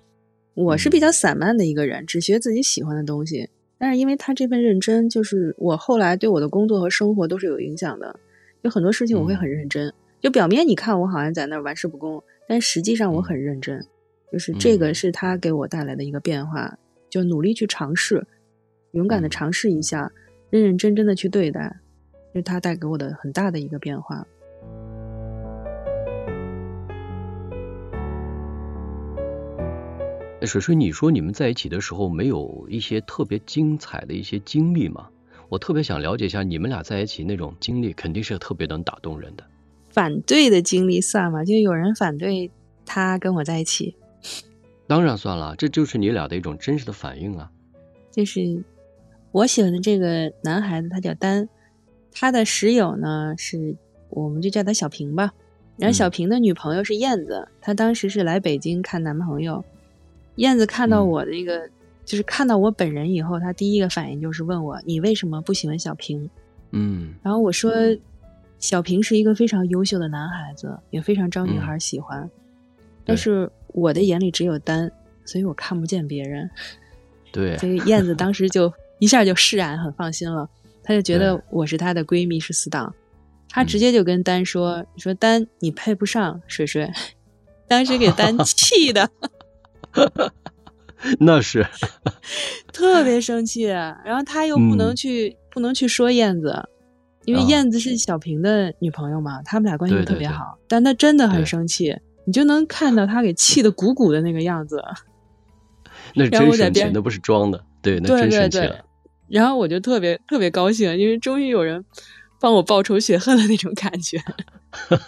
[0.54, 3.50] 我是比较散漫的一个人，只学自己喜欢的东西。
[3.76, 8.18] 但是因为他这份认真，就是我后来对我的工作和生活都是有影响的。
[8.62, 13.84] 有很多事情我会很认真，就表面你看我好像在那儿玩世不恭，但实际上我很认真。
[14.32, 16.78] 就是这个是他给我带来的一个变化，
[17.10, 18.24] 就努力去尝试，
[18.92, 20.10] 勇敢的尝试一下。
[20.54, 21.80] 认认真真的去对待，
[22.32, 24.24] 是他带给我的很大的一个变化。
[30.42, 35.08] 水水，你说你们在一起的时候没有一些特别精彩的一些经历吗？
[35.48, 39.42] 我特别想了解一下你们俩在一起那种经历，肯定是特别能打动人的。
[39.88, 41.44] 反对的经历算吗？
[41.44, 42.48] 就有人反对
[42.86, 43.96] 他跟我在一起？
[44.86, 47.50] 当然算了，这就是你俩的一种真实的反应啊。
[48.12, 48.62] 就是。
[49.34, 51.48] 我喜欢的这个男孩子，他叫丹，
[52.12, 53.74] 他的室友呢是，
[54.08, 55.32] 我们就叫他小平吧。
[55.76, 59.64] 然后小平的女朋友是燕子，她当时是来北京看男朋友。
[60.36, 61.68] 燕子看到我的一个，
[62.04, 66.30] 就是看到我本人以后，她第一个反应就是问我：“你为什么不喜欢小平？”
[66.70, 67.72] 嗯，然后我说
[68.60, 72.30] ：“小平是一个非常优秀的男孩子，也非常招女孩喜欢，
[73.04, 74.88] 但是我的眼里只有丹，
[75.24, 76.48] 所以我看不见别人。”
[77.32, 78.72] 对，所以燕子当时就。
[78.98, 80.48] 一下就释然，很放心了。
[80.82, 82.94] 她就觉得我是她的闺蜜，是死党。
[83.48, 86.90] 她直接就跟丹说：“你说丹，你配不上水水。
[87.66, 89.08] ”当时给丹 气的，
[91.18, 91.66] 那是
[92.72, 93.62] 特别生气。
[93.62, 96.62] 然后他又不能去，不能去说燕子，
[97.24, 100.58] 因为燕子是小平的女朋友嘛，他们俩关系特别好。
[100.68, 104.82] 但他真的很生气，你就能看到他给气的鼓鼓的那个样子。
[106.14, 107.64] 那是真生气，那不是装的。
[107.84, 108.84] 对，那真生气了。
[109.28, 111.84] 然后我就特别特别高兴，因为终于有人
[112.40, 114.18] 帮我报仇雪恨的那种感觉。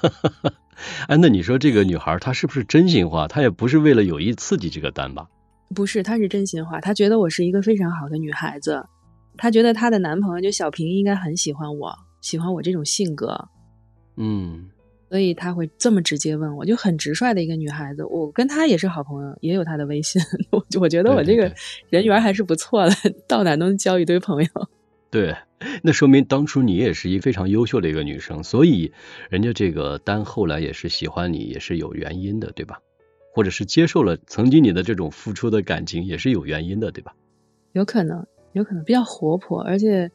[1.08, 3.26] 哎，那你说这个女孩她是不是真心话？
[3.26, 5.26] 她也不是为了有意刺激这个单吧？
[5.74, 6.80] 不是，她是真心话。
[6.80, 8.84] 她觉得我是一个非常好的女孩子，
[9.38, 13.48] 她觉得她的男朋友就小平应该很喜欢我，喜欢我这种性格。
[14.16, 14.68] 嗯，
[15.08, 18.04] 所以他会这么直接问我，就很直率的一个女孩子。
[18.04, 20.20] 我跟她也是好朋友，也有她的微信。
[20.50, 21.52] 我我觉得我这个
[21.90, 22.94] 人缘还是不错的，
[23.28, 24.50] 到哪都能交一堆朋友。
[25.08, 25.36] 对，
[25.82, 28.92] 那说明当初你也是一非常优秀的一个女生，所以
[29.30, 32.80] 人家这个丹后来也是喜欢你，也是有原因的，对吧？
[33.32, 37.14] 或者是接受了曾经你的这种付出的感情，也是有原因的，对吧？
[37.72, 40.10] 有可能，有可能比较活泼，而且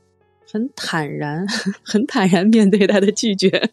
[0.52, 1.48] 很坦然，
[1.84, 3.72] 很坦然面对他的拒绝。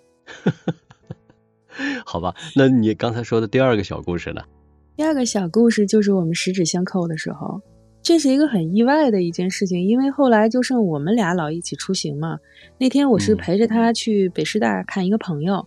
[2.04, 4.42] 好吧，那你刚才说的第二个小故事呢？
[4.96, 7.60] 第二个小故事就是我们十指相扣的时候。
[8.00, 12.38] 这是一个很意外的一件事情，因为后来就剩我们俩老一起出行嘛。
[12.78, 15.66] 那天我是陪着他去北师大看一个朋友，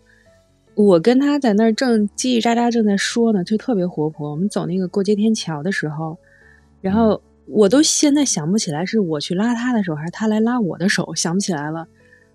[0.74, 4.32] 我跟他在那儿正叽叽喳喳正在说呢，就特别活泼。
[4.32, 6.18] 我们走那个过街天桥的时候，
[6.80, 11.88] 然后我都现在想不起来是我去拉他的手还是他来拉我的手，想不起来了，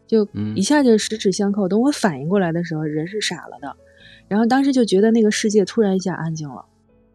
[0.07, 1.69] 就一下就十指相扣。
[1.69, 3.77] 等我反应过来的时候，人是傻了的，
[4.29, 6.65] 然后当时就觉得那个世界突然一下安静了。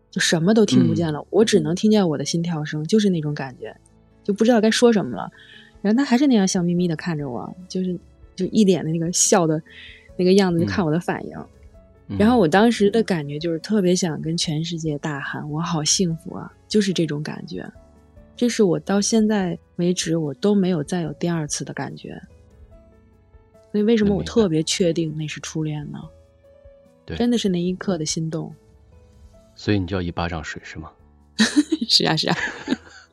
[0.09, 3.73] 就什么都听不见了，我只能听见我的心跳声，就是那种感觉，
[4.25, 5.31] 就不知道该说什么了。
[5.81, 7.97] 然后他还是那样笑眯眯的看着我，就是
[8.35, 9.61] 就一脸的那个笑的
[10.17, 12.17] 那个样子，就看我的反应。
[12.19, 17.65] 然后我当时的感觉就是特别想跟全世界大喊：“我好幸福啊！”就是这种感觉。
[18.35, 22.21] 这是我到现在为止我都没有再有第二次的感觉。
[23.71, 25.99] 所以为什么我特别确定那是初恋呢？
[27.17, 28.53] 真的是那一刻的心动。
[29.55, 30.89] 所以你叫一巴掌水是吗？
[31.89, 32.37] 是 啊是啊，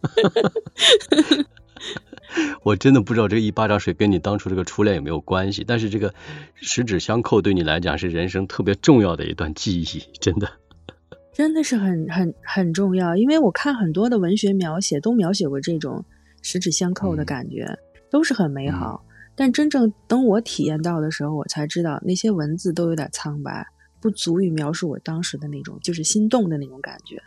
[2.62, 6.12] 我真的不知道这个一巴掌水跟你当初这个初恋有没有关系，但是这个
[6.54, 10.48] 十指相扣对你来讲是人生特别重要的一段记忆，真的，
[11.32, 13.16] 真的是很很很重要。
[13.16, 16.04] 因为我看很多的文学描写都描写过这种
[16.42, 17.78] 十指相扣的感觉，
[18.10, 19.04] 都是很美好。
[19.38, 23.64] 但真正等我体验到的时候，我才知道那些文字都有点苍白。
[24.00, 27.22] 不足以描述我当时的那种，就是心动的那种感觉。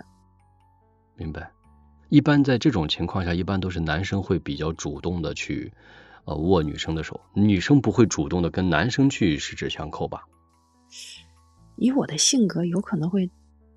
[1.15, 1.50] 明白。
[2.10, 5.71] 一般在这种情况下，一般都是男生会比较主动的去
[6.26, 10.24] 呃握女生的手，女生不会主动的跟男生去十指相扣吧？
[11.78, 13.32] 以我的性格，有可能会。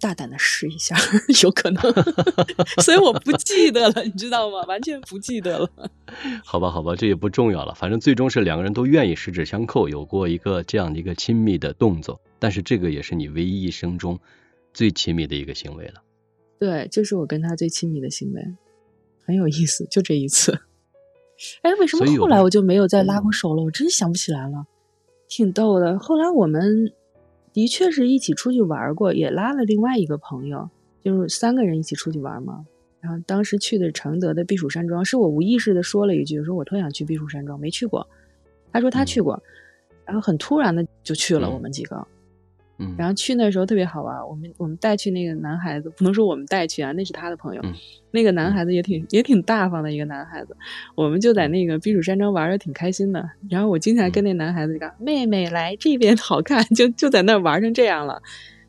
[0.05, 0.95] 大胆的试一下，
[1.43, 1.83] 有可能，
[2.85, 4.61] 所以我不记得了，你知道吗？
[4.69, 5.71] 完全不记得了。
[6.45, 12.21] 好吧，好吧，这也不重要了，反正最终是两个人都愿意十指相扣，有过一个这样的一个亲密的动作。
[12.39, 14.21] 但是这个也是你唯一一生中
[14.75, 16.03] 最亲密的一个行为了。
[16.59, 18.43] 对，就是我跟他最亲密的行为，
[19.25, 20.53] 很有意思，就这一次。
[21.63, 23.63] 哎，为什么后来我就没有再拉过手了？
[23.63, 24.67] 我真想不起来了，
[25.29, 25.99] 挺逗的。
[25.99, 26.93] 后来我们。
[27.55, 30.69] 的确是一起出去玩过，也拉了另外一个朋友，
[31.03, 32.67] 就是三个人一起出去玩嘛。
[33.01, 38.07] 然后当时去的承德的避暑山庄，是我无意识的说了一句，说我特想去避暑山庄，没去过。
[38.73, 39.41] 他说他去过，
[40.05, 42.07] 然后很突然的就去了，我们几个。
[42.79, 47.63] 嗯，然后去那时候特别好玩，我们我们带去那个男孩子，不能说我们带去啊，那是他的朋友。
[48.11, 50.57] 那个男孩子也挺也挺大方的一个男孩子，
[50.95, 53.25] 我们就在那个避暑山庄玩的挺开心的。
[53.49, 56.65] 然后我经常跟那男孩子讲：“妹妹来这边好看。
[56.75, 58.21] ”就就在那玩成这样了。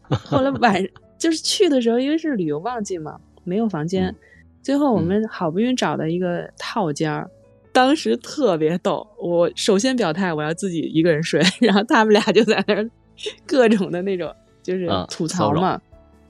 [0.01, 0.75] 后来晚
[1.17, 4.13] 就是去的时候，因为是旅游旺季嘛，没有房间。
[4.61, 7.29] 最后我们好不容易找到一个套间儿，
[7.71, 9.07] 当时特别逗。
[9.19, 12.89] 我首先表态我要自己一个人睡， 然后他们俩就在那儿。
[13.45, 15.81] 各种的那种就是吐槽嘛，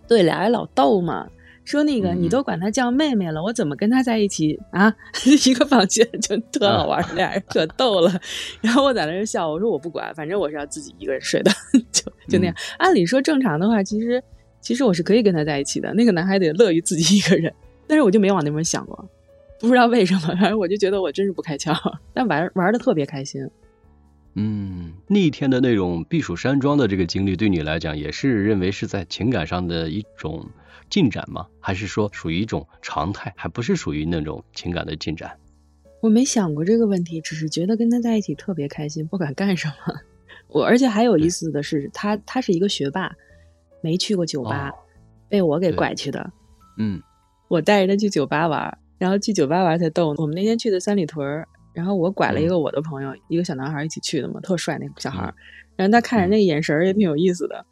[0.07, 1.27] 对，俩人老逗嘛，
[1.63, 4.93] 说那个你都管她叫妹妹了，我怎么跟她在一起啊？
[5.47, 8.11] 一个房间就特好玩，俩人可逗了。
[8.61, 11.51] 然后我在那儿笑，我说我不管，反正我是要自己一个人睡的，
[11.91, 12.55] 就就那样。
[12.77, 14.23] 按理说正常的话，其实
[14.61, 15.93] 其实我是可以跟他在一起的。
[15.93, 17.51] 那个男孩子也乐于自己一个人，
[17.87, 19.09] 但是我就没往那边想过，
[19.59, 21.73] 不知道为什么，反正我就觉得我真是不开窍，
[22.13, 23.49] 但玩玩的特别开心。
[24.37, 30.45] 嗯，那一天的那种避暑山庄的这个经历，对你来讲也是认为是在情感上的一种
[30.89, 31.47] 进展吗？
[31.61, 35.31] 还是说属于一种常态，还不是属于那种情感的进展？
[36.01, 39.73] 我没想过这个问题，只是觉得跟他在一起特别开心，不管干什么。
[40.51, 43.15] 我而且还有意思的是，他他是一个学霸，
[43.81, 44.69] 没去过酒吧，
[45.29, 46.29] 被我给拐去的。
[46.77, 47.01] 嗯，
[47.47, 50.13] 我带着他去酒吧玩，然后去酒吧玩才逗。
[50.17, 51.47] 我们那天去的三里屯。
[51.75, 55.31] 然后我拐了一个我的朋友，一个小男孩一起去的嘛，特帅那个小孩。
[55.75, 57.65] 然后他看着那个眼神也挺有意思的。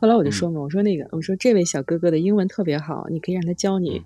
[0.00, 4.02] 后来我就说嘛，我说那个，我说这位小哥哥的英文特别好，你可以让他教你。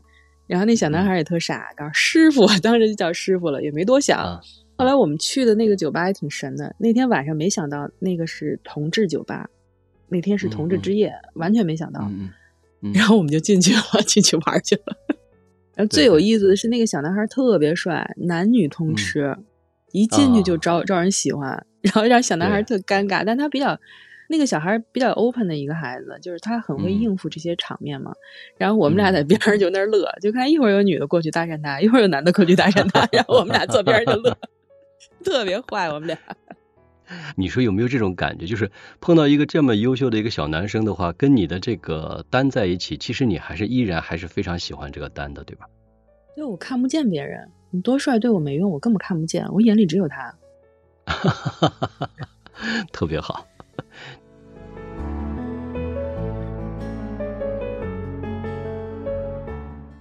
[0.48, 4.40] 然后那小男孩也特傻，告诉师傅， 当时就叫师傅了，也没多想。
[4.76, 9.48] 后来我们去的那个酒吧也挺神的，那天晚上没想到那个是同志酒吧，
[10.08, 12.10] 那天是同志之夜，完全没想到。
[12.92, 15.15] 然后我们就进去了， 进去玩去了。
[15.76, 19.36] 然后最有意思的是，那个小男孩特别帅，男女通吃，
[19.92, 21.64] 一进去就招招人喜欢。
[21.82, 23.78] 然后让小男孩特尴尬，但他比较
[24.28, 28.12] 那个小孩比较 open 的一个孩子，就是他很会应付这些场面嘛。
[28.56, 34.36] 然后我们俩在边上就那乐，就看一会儿有女的过去搭讪他，一会儿有男的过去搭讪他， 然后我们俩坐边上就乐，
[35.22, 36.18] 特别坏，我们俩。
[37.36, 38.46] 你说有没有这种感觉？
[38.46, 45.66] 就是碰到一个这么优秀的一个小男生的话，跟你的这个单在一起，其实你还是依然还是非常喜欢这个单的，对吧？
[46.34, 50.34] 对，我看不见别人，你多帅对我没用，我根本看不见，我眼里只有他。
[52.92, 53.46] 特别好。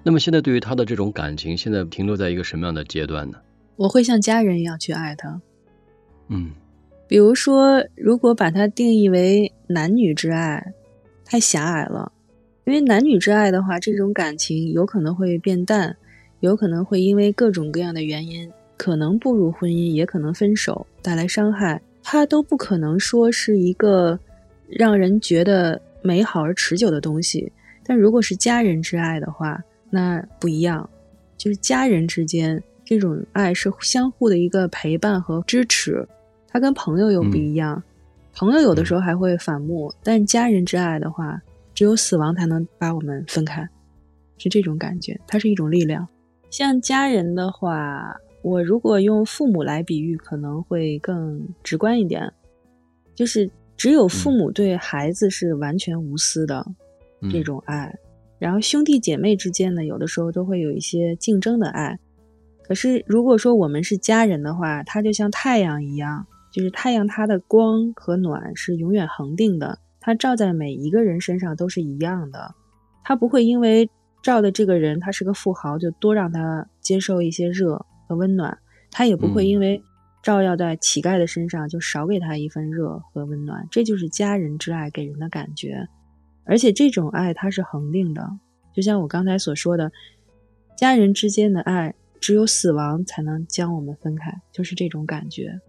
[0.03, 3.39] 那么现在对于他的这种感情，现在停留在一个什么样的阶段呢？
[3.75, 5.41] 我会像家人一样去爱他。
[6.29, 6.51] 嗯。
[7.07, 10.73] 比如说，如果把它定义为男女之爱，
[11.23, 12.11] 太狭隘了。
[12.63, 15.95] 因为男女之爱的话，这种感情有可能会变淡，
[16.39, 21.79] 有可能会因为各种各样的原因，可能步入婚姻，也可能分手，带来伤害。
[22.01, 24.19] 它都不可能说是一个
[24.67, 27.51] 让人觉得美好而持久的东西。
[27.83, 30.89] 但如果是家人之爱的话，那不一样，
[31.37, 36.07] 就是家人之间这种爱是相互的一个陪伴和支持。
[36.55, 37.83] 他跟朋友又不一样，
[38.33, 41.37] 朋友有的时候还会反目，但家人之爱的话，
[41.73, 43.67] 只有死亡才能把我们分开，
[44.37, 45.19] 是这种感觉。
[45.27, 46.07] 它是一种力量。
[46.49, 52.31] 像家人的话，我如果用父母来比喻，可能会更直观一点，
[53.13, 56.65] 就是只有父母对孩子是完全无私的
[57.29, 57.93] 这种爱，
[58.39, 61.99] 然后兄弟姐妹之间呢，有的时候都会有一些竞争的爱。
[62.63, 66.25] 可是如果说我们是家人的话，他就像太阳一样。
[66.55, 72.55] 就是太阳，它的光和暖是永远恒定的，它照在每一个人身上都是一样的，
[73.03, 73.89] 它不会因为
[74.23, 78.57] 照的这个人他是个富豪，就多让他接受一些热和温暖，
[78.89, 79.83] 他也不会因为
[80.23, 83.67] 照耀在乞丐的身上就少给他一份热和温暖。
[83.69, 85.85] 这就是家人之爱给人的感觉，
[86.45, 88.25] 而且这种爱它是恒定的，
[88.73, 89.91] 就像我刚才所说的，
[90.77, 95.59] 家人之间的爱只有死亡才能将我们分开，就是这种感觉。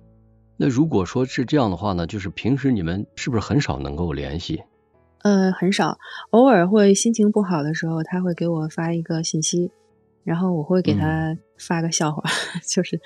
[0.57, 4.63] 那如果说是这样的话呢，就是平时你们是不是很少能够联系？
[5.23, 5.99] 呃，很少，
[6.31, 9.71] 偶尔会心情不好的时候，他会给我发一个信息，
[10.25, 12.23] 然后我会给他发个笑话，
[12.67, 13.01] 就是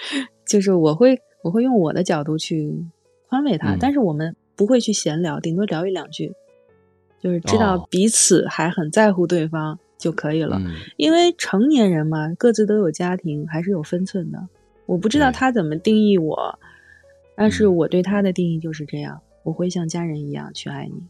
[0.47, 2.85] 就是我会我会用我的角度去
[3.29, 6.33] 宽慰他，但是我们不会去闲聊，顶多聊一两句，
[7.21, 10.61] 就是知道彼此还很在乎对方就可以了。
[10.99, 14.47] 因为成年人嘛，各自都有家庭，还是有分寸的。
[14.87, 16.59] 我不知道他怎么定义我。
[17.41, 21.01] 但是我对他的定义就是这样，我会像家人一样去爱你。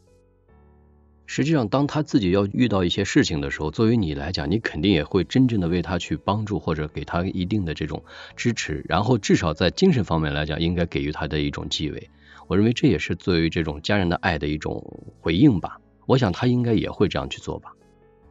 [1.27, 8.01] 实际上，当他自己要遇到一些事情的时候，作为你来讲，你肯定也会真正的为他去帮助，或者给他一定的这种
[8.37, 12.09] 支持，然后至少在精神方面来讲，应该给予他的一种继慰。
[12.47, 15.81] 我认为这也是作为这种家人的爱的一种回应吧。
[16.07, 17.73] 我想他应该也会这样去做吧。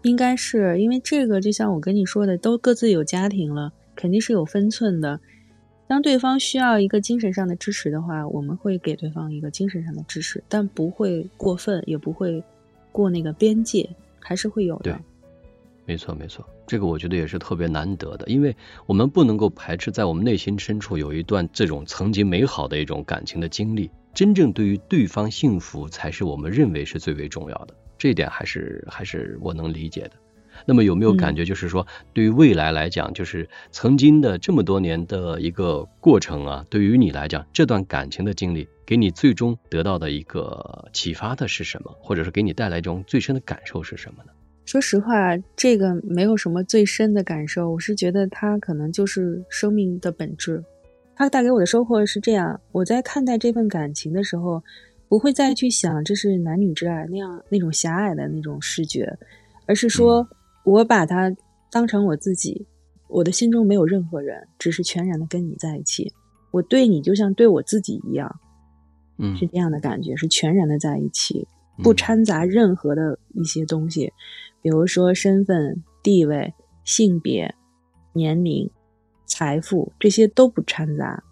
[0.03, 5.19] 应该是因为这个，就像我跟你说的，都各自有家庭了，肯定是有分寸的。
[5.89, 12.43] 当对方需要一个精神上的支持的话，我们会给对方一个精神上的支持，但不会过分，也不会
[12.91, 14.91] 过那个边界，还是会有的。
[14.91, 14.95] 对，
[15.87, 23.89] 没错没错，这个我觉得也是特别难得的，因为我们不能够排斥在我们内心深处有一段这种曾经美好的一种感情的经历。
[24.13, 30.11] 真正对于对方幸福，才是我们认为是最为重要的，这一点还是还是我能理解的。
[30.65, 44.31] 那么有没有感觉，就是说，对于未来来讲，就是曾经的这么多年的一个过程啊，对于你来讲，这段感情的经历，给你最终得到的一个启发的是什么，或者是给你带来一种最深的感受是什么呢？
[44.65, 50.63] 说实话，这个没有什么最深的感受，我是觉得它可能就是生命的本质。
[51.15, 54.63] 它带给我的收获是这样：我在看待这份感情的时候，
[55.07, 59.17] 不会再去想这是男女之爱那样那种狭隘的那种视觉，
[59.65, 60.27] 而是说。
[60.63, 61.35] 我把它
[61.71, 62.67] 当成我自己，
[63.07, 66.13] 我的心中没有任何人，只是全然的跟你在一起。
[66.51, 68.39] 我对你就像对我自己一样，
[69.17, 71.47] 嗯，是这样的感觉，是全然的在一起，
[71.83, 74.11] 不掺杂任何的一些东西，
[74.61, 76.53] 比如说身份、地位、
[76.83, 77.53] 性别、
[78.13, 78.69] 年龄、
[79.25, 81.23] 财富这些都不掺杂，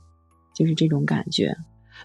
[0.54, 1.56] 就是这种感觉。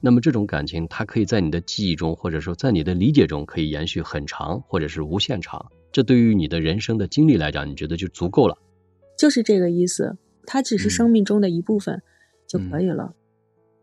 [0.04, 5.70] 那么这种感情，它可以在你的记忆中，或者说在你的理解中，可以延续很长，或者是无限长。
[5.92, 8.58] 这对于你的人生的经历来讲，你觉得就足够了？
[9.16, 12.02] 就是这个意思，它只是生命中的一部分
[12.48, 13.14] 就可以了。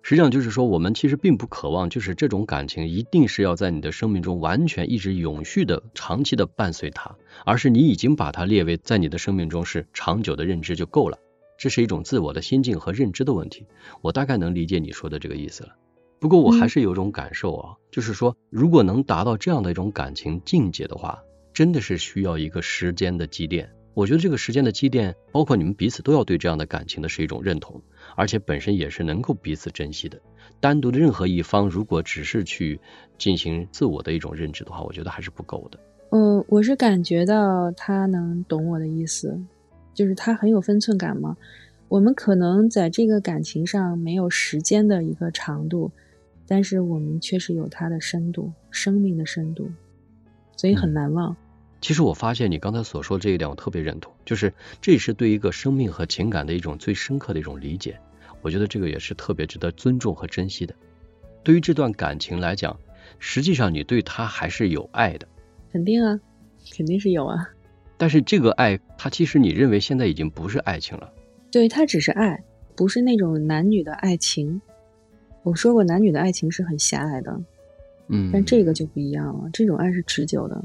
[0.01, 7.15] 实际上就是说，我们其实并不渴望，就是这种感情一定是要在你的生命中完全一直永续的、长期的伴随它，
[7.45, 11.17] 而是你已经把它列为在你的生命中是长久的认知就够了。
[11.57, 13.65] 这是一种自我的心境和认知的问题。
[14.01, 15.75] 我大概能理解你说的这个意思了。
[16.19, 23.69] 不过我还是有种感受啊，就是说，如果能达到这样的一种感情境界的话，真的是需要一个时间的积淀。
[23.93, 27.81] 我觉得这个时间的积淀，包括你们彼此都要对这样的感情的是一种认同，
[28.15, 30.19] 而且本身也是能够彼此珍惜的。
[30.59, 32.79] 单独的任何一方，如果只是去
[33.17, 35.79] 进行自我的一种认知的话，我觉得还是不够的。
[36.11, 39.39] 嗯，我是感觉到他能懂我的意思，
[39.93, 41.35] 就是他很有分寸感嘛。
[41.87, 45.91] 我们可能在这个感情上没有时间的一个长度。
[46.49, 49.69] 但是我们确实有它的深度，生命的深度，
[50.57, 51.37] 所以很难忘。
[51.79, 57.97] 其实我发现你刚才所说这一点，我特别认同，就是这是对一个生命和情感的一种最深刻的一种理解。
[58.41, 60.73] 我觉得这个也是特别值得尊重和珍惜的。
[61.43, 62.77] 对于这段感情来讲，
[63.19, 65.27] 实际上你对他还是有爱的。
[65.71, 66.19] 肯定啊，
[66.75, 67.47] 肯定是有啊。
[67.95, 71.13] 但是这个爱，它其实你认为现在已经不是爱情了。
[71.51, 72.43] 对，它只是爱，
[72.75, 74.59] 不是那种男女的爱情。
[75.43, 77.41] 我说过，男女的爱情是很狭隘的，
[78.07, 80.61] 嗯，但这个就不一样了，这种爱是持久的。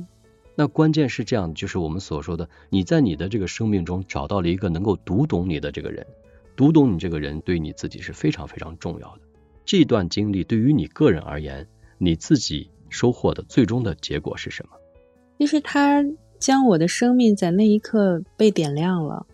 [0.57, 6.07] 那关键是这样，就是我们所说的，你在你的这个生命中找到了一个能够读懂你的这个人，
[6.55, 9.21] 读懂你这个人对你自己是非常非常重要的。
[9.65, 11.67] 这段经历对于你个人而言，
[11.99, 14.77] 你自己收获的最终的结果是什么？
[15.39, 16.05] 就是他
[16.39, 19.27] 将我的生命在那一刻被点亮了，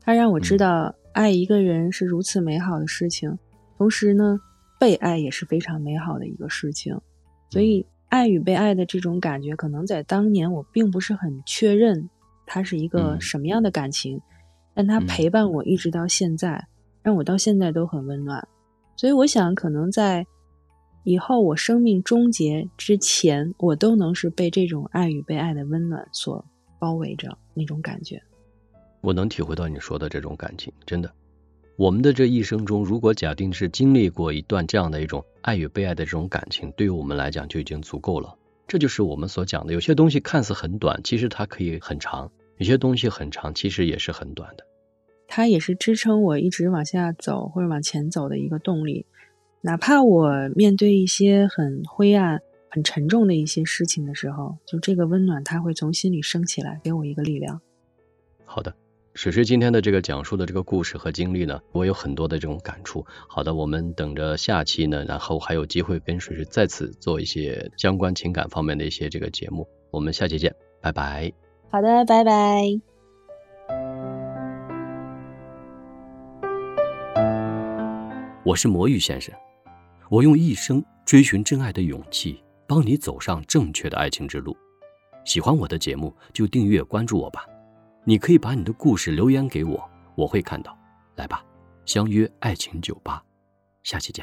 [0.00, 3.38] 他让我知道爱一个人是如此美好的事情，
[3.76, 4.40] 同时呢。
[4.84, 6.94] 被爱也是非常美好的一个事情，
[7.48, 12.10] 所以爱与被爱的这种感觉，可能在当年我并不是很确认
[12.44, 14.20] 它是一个什么样的感情，
[14.74, 16.68] 但它陪伴我一直到现在，
[17.02, 18.46] 让我到现在都很温暖。
[18.94, 20.26] 所以我想，可能在
[21.02, 26.44] 以后我生命终结之前，我都能是被这种爱与被爱的温暖所
[26.78, 28.22] 包围着那种感觉。
[29.00, 31.10] 我能体会到你说的这种感情，真的。
[31.76, 38.36] 我们的这一生中，如果假定是经历过一段这样的一种爱与被爱的这种感情，对于我们来讲就已经足够了。
[38.68, 44.64] 这就是我们所讲的，有些东西看似很短，其实它可以很长；有些东西很长，其实也是很短的。
[45.26, 49.04] 它也是支撑我一直往下走或者往前走的一个动力。
[49.60, 57.60] 哪怕我面对一些很灰暗、很沉重的一些事情的时候，就这个温暖，它会从心里升起来，给我一个力量。
[58.44, 58.72] 好的。
[59.14, 63.06] 水水今天的这个讲述的这个故事和经历呢，我有很多的这种感触。
[63.28, 69.68] 好的，我们等着下期呢，然后还有机会跟水水再次做一些相关情感方面的一些这个节目。
[69.92, 71.32] 我们下期见，拜拜。
[71.70, 72.64] 好的，拜拜。
[78.44, 79.32] 我是魔芋先生，
[80.10, 84.56] 我用一生追寻真爱的勇气，帮你走上正确的爱情之路。
[85.24, 87.46] 喜欢我的节目就订阅关注我吧。
[88.06, 89.82] 你可以把你的故事留言给我，
[90.14, 90.76] 我会看到。
[91.16, 91.42] 来吧，
[91.86, 93.24] 相约爱情酒吧，
[93.82, 94.22] 下期见。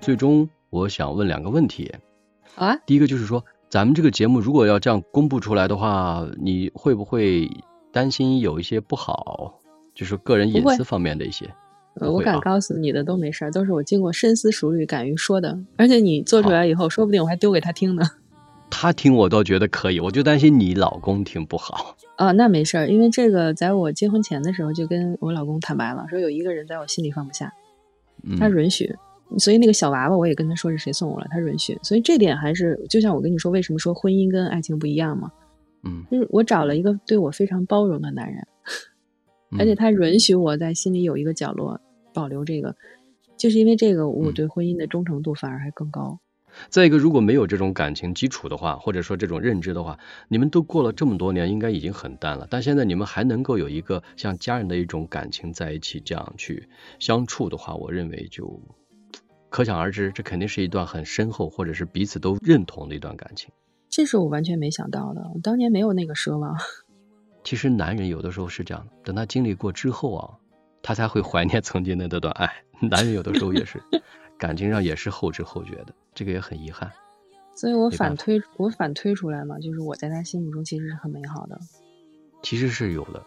[0.00, 1.94] 最终，我想问两个问题。
[2.56, 2.74] 啊？
[2.84, 7.48] 第一个就是说，咱们这个节目如果要这样公布出来的话，你会不会
[7.92, 9.60] 担心有一些不好，
[9.94, 11.54] 就是个人隐私方面的一些？
[12.00, 15.58] 我敢告诉你的都没事儿，都是我经过深思熟虑敢于说的。
[15.76, 18.02] 而且你做出来以后，说不定我还丢给他听呢。
[18.70, 21.96] 他听我倒觉得可以，我就担心你老公听不好。
[22.16, 27.52] 啊，那没事儿，因为这个在我结婚前的时候就跟我老公坦白了，说有一个人在我心里放不下，
[28.38, 28.92] 他允许。
[29.38, 31.78] 所以那个小娃娃我也跟他说是谁送我了，他允许。
[31.82, 35.30] 所以这点还是就像我跟你说，为什么说婚姻跟爱情不一样嘛？
[35.84, 38.44] 嗯，就是我找了一个对我非常包容的男人。
[39.56, 41.80] 而且他允许我在心里有一个角落
[42.14, 42.76] 保留这个，
[43.36, 46.20] 就是因为这个，我对婚姻的忠诚度反而还更高。
[46.70, 49.98] 再一个，如果没有这种感情基础的话，或者说这种认知的话，
[50.28, 52.46] 你们都过了这么多年，应该已经很淡了。
[52.48, 56.68] 但现在你们还能够有一个像家人的一种感情在一起，这样去
[57.00, 58.62] 相处的话，我认为就
[59.50, 63.50] 可想而知，这肯定是一段很深厚，或者是彼此都认同的一段感情。
[63.90, 66.56] 这是我完全没想到的，我当年没有那个奢望。
[67.42, 70.38] 其实男人有的时候是这样的，等他经历过之后啊，
[70.84, 72.48] 他才会怀念曾经的那段爱。
[72.78, 73.82] 男人有的时候也是，
[74.36, 76.92] 感情上也是后知后觉的，这个也很遗憾。
[77.56, 81.58] 所以我反推，我反推出来嘛，就是我在他心目中其实是很美好的。
[82.42, 83.22] 其实是有的，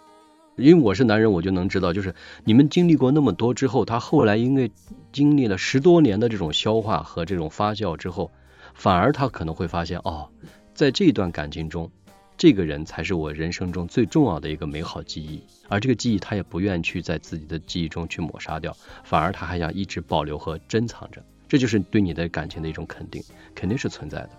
[0.56, 4.72] 因为我是男人，我就能知道，就是你们经历过那么多之后，他后来因为
[5.12, 8.32] 经历了十多年的这种消化和这种发酵之后，
[8.76, 10.30] 反而他可能会发现，哦，
[10.76, 11.90] 在这段感情中。
[12.38, 23.24] 这个人才是我人生中最重要的一个美好记忆，而这个记忆他也不愿去在自己的记忆中去抹杀掉，反而他还想一直保留和珍藏着，这就是对你的感情的一种肯定，
[23.56, 24.30] 肯定是存在的。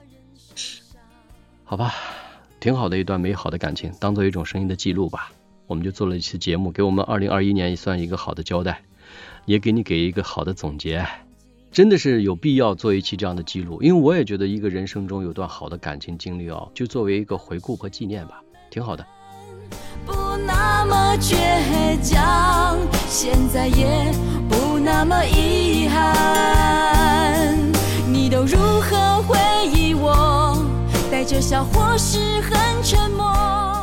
[1.64, 1.92] 好吧，
[2.60, 5.32] 挺好的一段美好的感情，当做一种声音的记录吧。
[5.66, 8.82] 我们就做了一期节目，给我们二零二一年也算一个好的交代，
[9.44, 11.04] 也给你给一个好的总结。
[11.78, 19.06] 真的是有必要做一期这样的记录，因为我也觉得一个人生中有段好的感情经历哦，就作为一个回顾和纪念吧，挺好的。
[20.04, 20.12] 不
[20.44, 21.36] 那么倔
[22.02, 22.76] 强，
[23.06, 24.12] 现在也
[24.48, 27.56] 不那么遗憾。
[28.10, 29.38] 你都如何回
[29.72, 30.60] 忆我？
[31.12, 33.77] 带着笑或是很沉默。